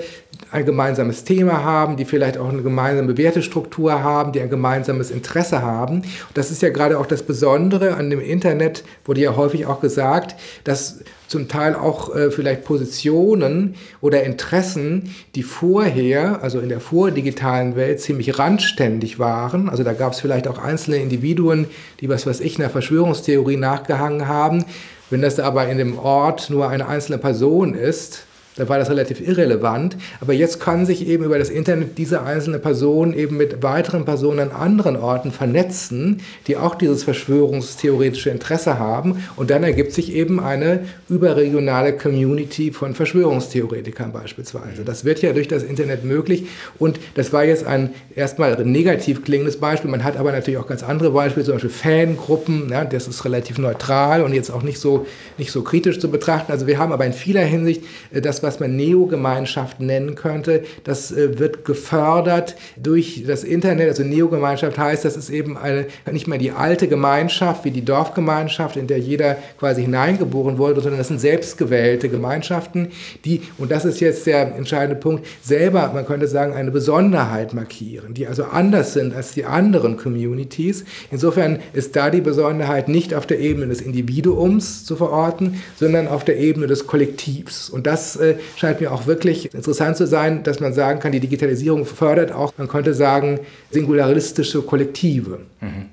ein 0.51 0.65
gemeinsames 0.65 1.25
Thema 1.25 1.63
haben, 1.63 1.97
die 1.97 2.05
vielleicht 2.05 2.39
auch 2.39 2.49
eine 2.49 2.63
gemeinsame 2.63 3.17
Wertestruktur 3.17 4.03
haben, 4.03 4.33
die 4.33 4.41
ein 4.41 4.51
gemeinsames 4.51 5.11
Interesse 5.11 5.63
haben. 5.63 6.03
Das 6.35 6.51
ist 6.51 6.63
ja 6.63 6.71
gerade 6.71 6.99
auch 6.99 7.07
das 7.07 7.23
Besondere 7.23 7.95
an 7.95 8.11
dem 8.11 8.21
Internet, 8.21 8.85
wurde 9.05 9.21
ja 9.21 9.37
häufig 9.37 9.67
auch 9.67 9.81
gesagt, 9.81 10.35
dass 10.65 11.01
zum 11.29 11.47
Teil 11.47 11.75
auch 11.77 12.15
äh, 12.17 12.31
vielleicht 12.31 12.65
Positionen 12.65 13.75
oder 14.01 14.25
Interessen, 14.25 15.15
die 15.35 15.43
vorher, 15.43 16.43
also 16.43 16.59
in 16.59 16.71
der 16.71 16.81
vordigitalen 16.81 17.77
Welt, 17.77 18.01
ziemlich 18.01 18.39
randständig 18.39 19.19
waren. 19.19 19.69
Also 19.69 19.85
da 19.85 19.93
gab 19.93 20.15
es 20.15 20.21
vielleicht 20.21 20.49
auch 20.49 20.59
einzelne 20.59 20.97
Individuen, 20.97 21.67
die 22.01 22.09
was 22.09 22.27
weiß 22.27 22.41
ich, 22.41 22.59
einer 22.59 22.71
Verschwörungstheorie 22.71 23.59
nachgehangen 23.59 24.27
haben. 24.27 24.65
Wenn 25.11 25.23
das 25.23 25.39
aber 25.39 25.69
in 25.69 25.79
dem 25.79 25.99
Ort 25.99 26.51
nur 26.51 26.69
eine 26.69 26.89
einzelne 26.89 27.19
Person 27.19 27.75
ist, 27.75 28.27
da 28.59 28.69
war 28.69 28.79
das 28.79 28.91
relativ 28.91 29.27
irrelevant. 29.27 29.97
Aber 30.21 30.33
jetzt 30.33 30.61
kann 30.61 30.85
sich 30.85 31.07
eben 31.07 31.25
über 31.25 31.39
das 31.39 31.49
Internet 31.49 31.97
diese 31.97 32.23
einzelne 32.23 32.59
Person 32.59 33.15
eben 33.15 33.37
mit 33.37 33.63
weiteren 33.63 34.05
Personen 34.05 34.41
an 34.41 34.51
anderen 34.51 34.97
Orten 34.97 35.31
vernetzen, 35.31 36.21
die 36.49 36.57
auch 36.57 36.75
dieses 36.75 37.05
verschwörungstheoretische 37.05 38.31
Interesse 38.31 38.79
haben. 38.79 39.25
Und 39.37 39.51
dann 39.51 39.63
ergibt 39.63 39.93
sich 39.93 40.13
eben 40.13 40.41
eine 40.41 40.81
überregionale 41.09 41.97
Community 41.97 42.73
von 42.73 42.95
Verschwörungstheoretikern 42.95 44.13
beispielsweise. 44.13 44.85
Das 44.85 45.05
wird 45.05 45.23
ja 45.23 45.33
durch 45.33 45.49
das 45.49 45.63
Internet 45.63 46.05
möglich. 46.05 46.47
Und 46.79 46.99
das 47.15 47.33
war 47.33 47.45
jetzt 47.45 47.65
ein 47.65 47.91
erstmal 48.17 48.65
negativ 48.65 49.25
klingendes 49.25 49.59
Beispiel. 49.59 49.91
Man 49.91 50.03
hat 50.03 50.17
aber 50.17 50.33
natürlich 50.33 50.59
auch 50.59 50.67
ganz 50.67 50.83
andere 50.83 51.11
Beispiele, 51.11 51.47
zum 51.47 51.55
Beispiel 51.55 51.71
Fangruppen. 51.71 52.69
Ja, 52.71 52.85
das 52.85 53.07
ist 53.07 53.25
relativ 53.25 53.59
neutral 53.59 54.23
und 54.23 54.33
jetzt 54.33 54.51
auch 54.51 54.65
nicht 54.65 54.81
so, 54.81 55.07
nicht 55.37 55.53
so 55.53 55.63
kritisch 55.63 56.01
zu 56.01 56.11
betrachten. 56.11 56.51
Also 56.51 56.67
wir 56.67 56.79
haben 56.79 56.93
aber 56.93 57.07
in 57.07 57.13
vieler 57.13 57.43
Hinsicht 57.43 57.85
äh, 58.13 58.21
das, 58.21 58.43
was 58.43 58.48
was 58.49 58.61
man 58.61 58.77
Neogemeinschaft 58.77 59.79
nennen 59.81 60.15
könnte. 60.15 60.63
Das 60.85 61.13
äh, 61.13 61.39
wird 61.39 61.67
gefördert 61.67 62.57
durch 62.77 63.25
das 63.27 63.45
Internet. 63.45 63.89
Also 63.91 64.05
Neogemeinschaft 64.05 64.79
heißt, 64.79 65.05
das 65.05 65.19
ist 65.19 65.29
eben 65.29 65.59
eine, 65.59 65.87
nicht 66.11 66.27
mehr 66.27 66.39
die 66.39 66.51
alte 66.51 66.89
Gemeinschaft 66.89 67.67
wie 67.67 67.71
die 67.71 67.85
Dorfgemeinschaft, 67.85 68.77
in 68.77 68.87
der 68.87 68.99
jeder 68.99 69.37
quasi 69.59 69.83
hineingeboren 69.83 70.57
wurde, 70.57 70.81
sondern 70.81 70.99
das 70.99 71.09
sind 71.09 71.21
selbstgewählte 71.21 72.09
Gemeinschaften, 72.09 72.89
die, 73.27 73.43
und 73.59 73.71
das 73.71 73.85
ist 73.85 74.01
jetzt 74.01 74.27
der 74.27 74.55
entscheidende 74.57 74.99
Punkt, 74.99 75.27
selber, 75.43 75.91
man 75.93 76.07
könnte 76.07 76.27
sagen, 76.27 76.55
eine 76.55 76.71
Besonderheit 76.71 77.53
markieren, 77.53 78.15
die 78.15 78.27
also 78.27 78.45
anders 78.45 78.95
sind 78.95 79.15
als 79.15 79.33
die 79.33 79.45
anderen 79.45 79.99
Communities. 79.99 80.87
Insofern 81.11 81.59
ist 81.75 81.95
da 81.97 82.09
die 82.09 82.23
Besonderheit 82.23 82.89
nicht 82.89 83.13
auf 83.13 83.27
der 83.27 83.41
Ebene 83.41 83.67
des 83.67 83.83
Individuums 83.83 84.87
zu 84.87 84.97
verorten, 84.97 85.63
sondern 85.79 86.09
auf 86.09 86.25
der 86.25 86.39
Ebene 86.39 86.67
des 86.67 86.87
Kollektivs. 86.87 87.69
Und 87.69 87.87
das 87.87 88.17
äh, 88.17 88.37
scheint 88.57 88.81
mir 88.81 88.93
auch 88.93 89.07
wirklich 89.07 89.55
interessant 89.55 89.97
zu 89.97 90.07
sein, 90.07 90.43
dass 90.43 90.61
man 90.61 90.73
sagen 90.73 91.01
kann, 91.01 91.13
die 91.13 91.21
Digitalisierung 91.21 91.85
fördert 91.85 92.33
auch, 92.33 92.53
man 92.57 92.69
könnte 92.69 92.95
sagen, 92.95 93.41
singularistische 93.71 94.63
Kollektive. 94.63 95.41
Mhm. 95.61 95.87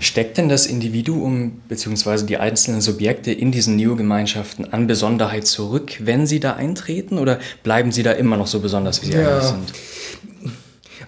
Steckt 0.00 0.38
denn 0.38 0.48
das 0.48 0.66
Individuum 0.66 1.60
bzw. 1.68 2.24
die 2.24 2.38
einzelnen 2.38 2.80
Subjekte 2.80 3.32
in 3.32 3.52
diesen 3.52 3.76
Neogemeinschaften 3.76 4.72
an 4.72 4.86
Besonderheit 4.86 5.46
zurück, 5.46 5.92
wenn 6.00 6.26
sie 6.26 6.40
da 6.40 6.54
eintreten, 6.54 7.18
oder 7.18 7.38
bleiben 7.62 7.92
sie 7.92 8.02
da 8.02 8.12
immer 8.12 8.36
noch 8.36 8.46
so 8.46 8.60
besonders, 8.60 9.02
wie 9.02 9.06
sie 9.06 9.12
ja. 9.12 9.28
eigentlich 9.30 9.48
sind? 9.48 9.72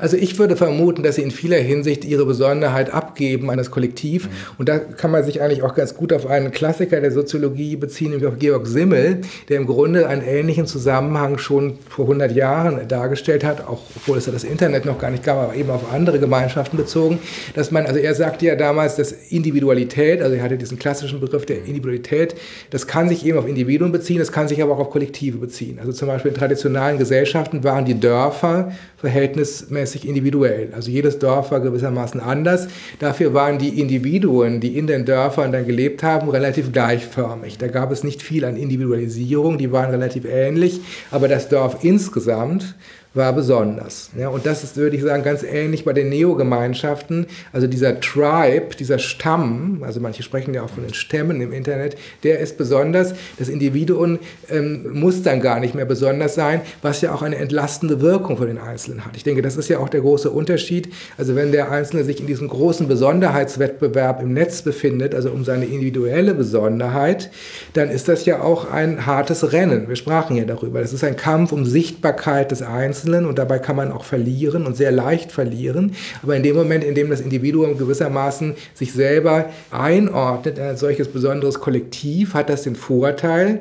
Also 0.00 0.16
ich 0.16 0.38
würde 0.38 0.56
vermuten, 0.56 1.02
dass 1.02 1.16
sie 1.16 1.22
in 1.22 1.30
vieler 1.30 1.58
Hinsicht 1.58 2.04
ihre 2.04 2.26
Besonderheit 2.26 2.92
abgeben 2.92 3.50
an 3.50 3.58
das 3.58 3.70
Kollektiv. 3.70 4.26
Mhm. 4.26 4.30
Und 4.58 4.68
da 4.68 4.78
kann 4.78 5.10
man 5.10 5.24
sich 5.24 5.40
eigentlich 5.42 5.62
auch 5.62 5.74
ganz 5.74 5.94
gut 5.94 6.12
auf 6.12 6.26
einen 6.26 6.50
Klassiker 6.50 7.00
der 7.00 7.12
Soziologie 7.12 7.76
beziehen, 7.76 8.10
nämlich 8.10 8.28
auf 8.28 8.38
Georg 8.38 8.66
Simmel, 8.66 9.20
der 9.48 9.58
im 9.58 9.66
Grunde 9.66 10.06
einen 10.06 10.22
ähnlichen 10.22 10.66
Zusammenhang 10.66 11.38
schon 11.38 11.78
vor 11.88 12.06
100 12.06 12.32
Jahren 12.32 12.88
dargestellt 12.88 13.44
hat, 13.44 13.66
auch 13.66 13.80
obwohl 13.96 14.18
es 14.18 14.26
ja 14.26 14.32
das 14.32 14.44
Internet 14.44 14.84
noch 14.84 14.98
gar 14.98 15.10
nicht 15.10 15.24
gab, 15.24 15.36
aber 15.36 15.54
eben 15.54 15.70
auf 15.70 15.92
andere 15.92 16.18
Gemeinschaften 16.18 16.76
bezogen, 16.76 17.18
dass 17.54 17.70
man, 17.70 17.86
also 17.86 17.98
er 17.98 18.14
sagte 18.14 18.46
ja 18.46 18.56
damals, 18.56 18.96
dass 18.96 19.12
Individualität, 19.12 20.22
also 20.22 20.34
er 20.34 20.42
hatte 20.42 20.56
diesen 20.56 20.78
klassischen 20.78 21.20
Begriff 21.20 21.46
der 21.46 21.58
Individualität, 21.58 22.34
das 22.70 22.86
kann 22.86 23.08
sich 23.08 23.24
eben 23.26 23.38
auf 23.38 23.46
Individuen 23.46 23.92
beziehen, 23.92 24.18
das 24.18 24.32
kann 24.32 24.48
sich 24.48 24.62
aber 24.62 24.72
auch 24.74 24.80
auf 24.80 24.90
Kollektive 24.90 25.38
beziehen. 25.38 25.78
Also 25.78 25.92
zum 25.92 26.08
Beispiel 26.08 26.30
in 26.30 26.36
traditionalen 26.36 26.98
Gesellschaften 26.98 27.64
waren 27.64 27.84
die 27.84 27.98
Dörfer 27.98 28.72
verhältnismäßig 28.96 29.89
individuell. 29.94 30.68
Also 30.74 30.90
jedes 30.90 31.18
Dorf 31.18 31.50
war 31.50 31.60
gewissermaßen 31.60 32.20
anders. 32.20 32.68
Dafür 32.98 33.34
waren 33.34 33.58
die 33.58 33.80
Individuen, 33.80 34.60
die 34.60 34.76
in 34.76 34.86
den 34.86 35.04
Dörfern 35.04 35.52
dann 35.52 35.66
gelebt 35.66 36.02
haben, 36.02 36.28
relativ 36.28 36.72
gleichförmig. 36.72 37.58
Da 37.58 37.68
gab 37.68 37.92
es 37.92 38.04
nicht 38.04 38.22
viel 38.22 38.44
an 38.44 38.56
Individualisierung, 38.56 39.58
die 39.58 39.72
waren 39.72 39.90
relativ 39.90 40.24
ähnlich, 40.24 40.80
aber 41.10 41.28
das 41.28 41.48
Dorf 41.48 41.78
insgesamt 41.82 42.74
war 43.12 43.32
besonders. 43.32 44.10
Ja, 44.16 44.28
und 44.28 44.46
das 44.46 44.62
ist, 44.62 44.76
würde 44.76 44.96
ich 44.96 45.02
sagen, 45.02 45.24
ganz 45.24 45.42
ähnlich 45.42 45.84
bei 45.84 45.92
den 45.92 46.10
Neo-Gemeinschaften. 46.10 47.26
Also 47.52 47.66
dieser 47.66 48.00
Tribe, 48.00 48.76
dieser 48.78 49.00
Stamm, 49.00 49.82
also 49.84 49.98
manche 49.98 50.22
sprechen 50.22 50.54
ja 50.54 50.62
auch 50.62 50.70
von 50.70 50.84
den 50.84 50.94
Stämmen 50.94 51.40
im 51.40 51.52
Internet, 51.52 51.96
der 52.22 52.38
ist 52.38 52.56
besonders. 52.56 53.14
Das 53.36 53.48
Individuum 53.48 54.20
ähm, 54.48 54.86
muss 54.92 55.22
dann 55.22 55.40
gar 55.40 55.58
nicht 55.58 55.74
mehr 55.74 55.86
besonders 55.86 56.36
sein, 56.36 56.60
was 56.82 57.00
ja 57.00 57.12
auch 57.12 57.22
eine 57.22 57.36
entlastende 57.36 58.00
Wirkung 58.00 58.36
für 58.36 58.46
den 58.46 58.58
Einzelnen 58.58 59.04
hat. 59.04 59.16
Ich 59.16 59.24
denke, 59.24 59.42
das 59.42 59.56
ist 59.56 59.68
ja 59.68 59.78
auch 59.78 59.88
der 59.88 60.02
große 60.02 60.30
Unterschied. 60.30 60.92
Also 61.18 61.34
wenn 61.34 61.50
der 61.50 61.72
Einzelne 61.72 62.04
sich 62.04 62.20
in 62.20 62.28
diesem 62.28 62.46
großen 62.46 62.86
Besonderheitswettbewerb 62.86 64.22
im 64.22 64.34
Netz 64.34 64.62
befindet, 64.62 65.16
also 65.16 65.30
um 65.30 65.44
seine 65.44 65.64
individuelle 65.64 66.32
Besonderheit, 66.32 67.32
dann 67.72 67.90
ist 67.90 68.06
das 68.06 68.24
ja 68.24 68.40
auch 68.40 68.70
ein 68.70 69.04
hartes 69.04 69.52
Rennen. 69.52 69.88
Wir 69.88 69.96
sprachen 69.96 70.36
ja 70.36 70.44
darüber. 70.44 70.80
Das 70.80 70.92
ist 70.92 71.02
ein 71.02 71.16
Kampf 71.16 71.50
um 71.50 71.64
Sichtbarkeit 71.64 72.52
des 72.52 72.62
Einzelnen 72.62 72.99
Einzelnen 73.00 73.26
und 73.26 73.38
dabei 73.38 73.58
kann 73.58 73.76
man 73.76 73.92
auch 73.92 74.04
verlieren 74.04 74.66
und 74.66 74.76
sehr 74.76 74.92
leicht 74.92 75.32
verlieren. 75.32 75.92
Aber 76.22 76.36
in 76.36 76.42
dem 76.42 76.56
Moment, 76.56 76.84
in 76.84 76.94
dem 76.94 77.10
das 77.10 77.20
Individuum 77.20 77.78
gewissermaßen 77.78 78.54
sich 78.74 78.92
selber 78.92 79.50
einordnet 79.70 80.58
in 80.58 80.64
ein 80.64 80.76
solches 80.76 81.08
besonderes 81.08 81.60
Kollektiv, 81.60 82.34
hat 82.34 82.50
das 82.50 82.62
den 82.62 82.76
Vorteil, 82.76 83.60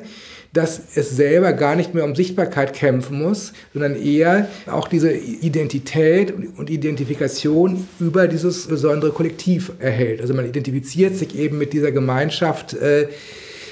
dass 0.52 0.80
es 0.96 1.10
selber 1.16 1.52
gar 1.52 1.76
nicht 1.76 1.94
mehr 1.94 2.04
um 2.04 2.16
Sichtbarkeit 2.16 2.72
kämpfen 2.72 3.22
muss, 3.22 3.52
sondern 3.72 3.94
eher 3.94 4.48
auch 4.66 4.88
diese 4.88 5.12
Identität 5.12 6.34
und 6.56 6.68
Identifikation 6.68 7.86
über 8.00 8.26
dieses 8.26 8.66
besondere 8.66 9.12
Kollektiv 9.12 9.72
erhält. 9.78 10.20
Also 10.20 10.34
man 10.34 10.48
identifiziert 10.48 11.16
sich 11.16 11.38
eben 11.38 11.58
mit 11.58 11.72
dieser 11.72 11.92
Gemeinschaft. 11.92 12.74
Äh, 12.74 13.06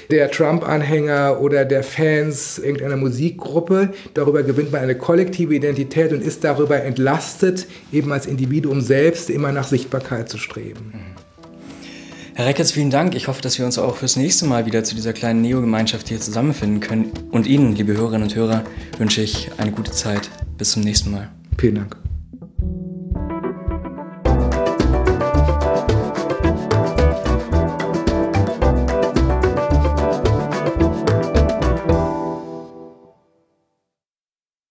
der 0.09 0.31
Trump-Anhänger 0.31 1.39
oder 1.39 1.65
der 1.65 1.83
Fans 1.83 2.57
irgendeiner 2.57 2.97
Musikgruppe. 2.97 3.93
Darüber 4.15 4.41
gewinnt 4.43 4.71
man 4.71 4.81
eine 4.81 4.95
kollektive 4.95 5.55
Identität 5.55 6.11
und 6.11 6.23
ist 6.23 6.43
darüber 6.43 6.81
entlastet, 6.81 7.67
eben 7.91 8.11
als 8.11 8.25
Individuum 8.25 8.81
selbst 8.81 9.29
immer 9.29 9.51
nach 9.51 9.67
Sichtbarkeit 9.67 10.27
zu 10.27 10.37
streben. 10.37 10.93
Herr 12.33 12.47
Reckertz, 12.47 12.71
vielen 12.71 12.89
Dank. 12.89 13.15
Ich 13.15 13.27
hoffe, 13.27 13.41
dass 13.41 13.59
wir 13.59 13.65
uns 13.65 13.77
auch 13.77 13.97
fürs 13.97 14.15
nächste 14.15 14.45
Mal 14.45 14.65
wieder 14.65 14.83
zu 14.83 14.95
dieser 14.95 15.13
kleinen 15.13 15.41
Neo-Gemeinschaft 15.41 16.07
hier 16.07 16.19
zusammenfinden 16.19 16.79
können. 16.79 17.11
Und 17.31 17.45
Ihnen, 17.45 17.75
liebe 17.75 17.93
Hörerinnen 17.93 18.23
und 18.23 18.35
Hörer, 18.35 18.63
wünsche 18.97 19.21
ich 19.21 19.51
eine 19.57 19.71
gute 19.71 19.91
Zeit. 19.91 20.29
Bis 20.57 20.71
zum 20.71 20.83
nächsten 20.83 21.11
Mal. 21.11 21.29
Vielen 21.57 21.75
Dank. 21.75 22.08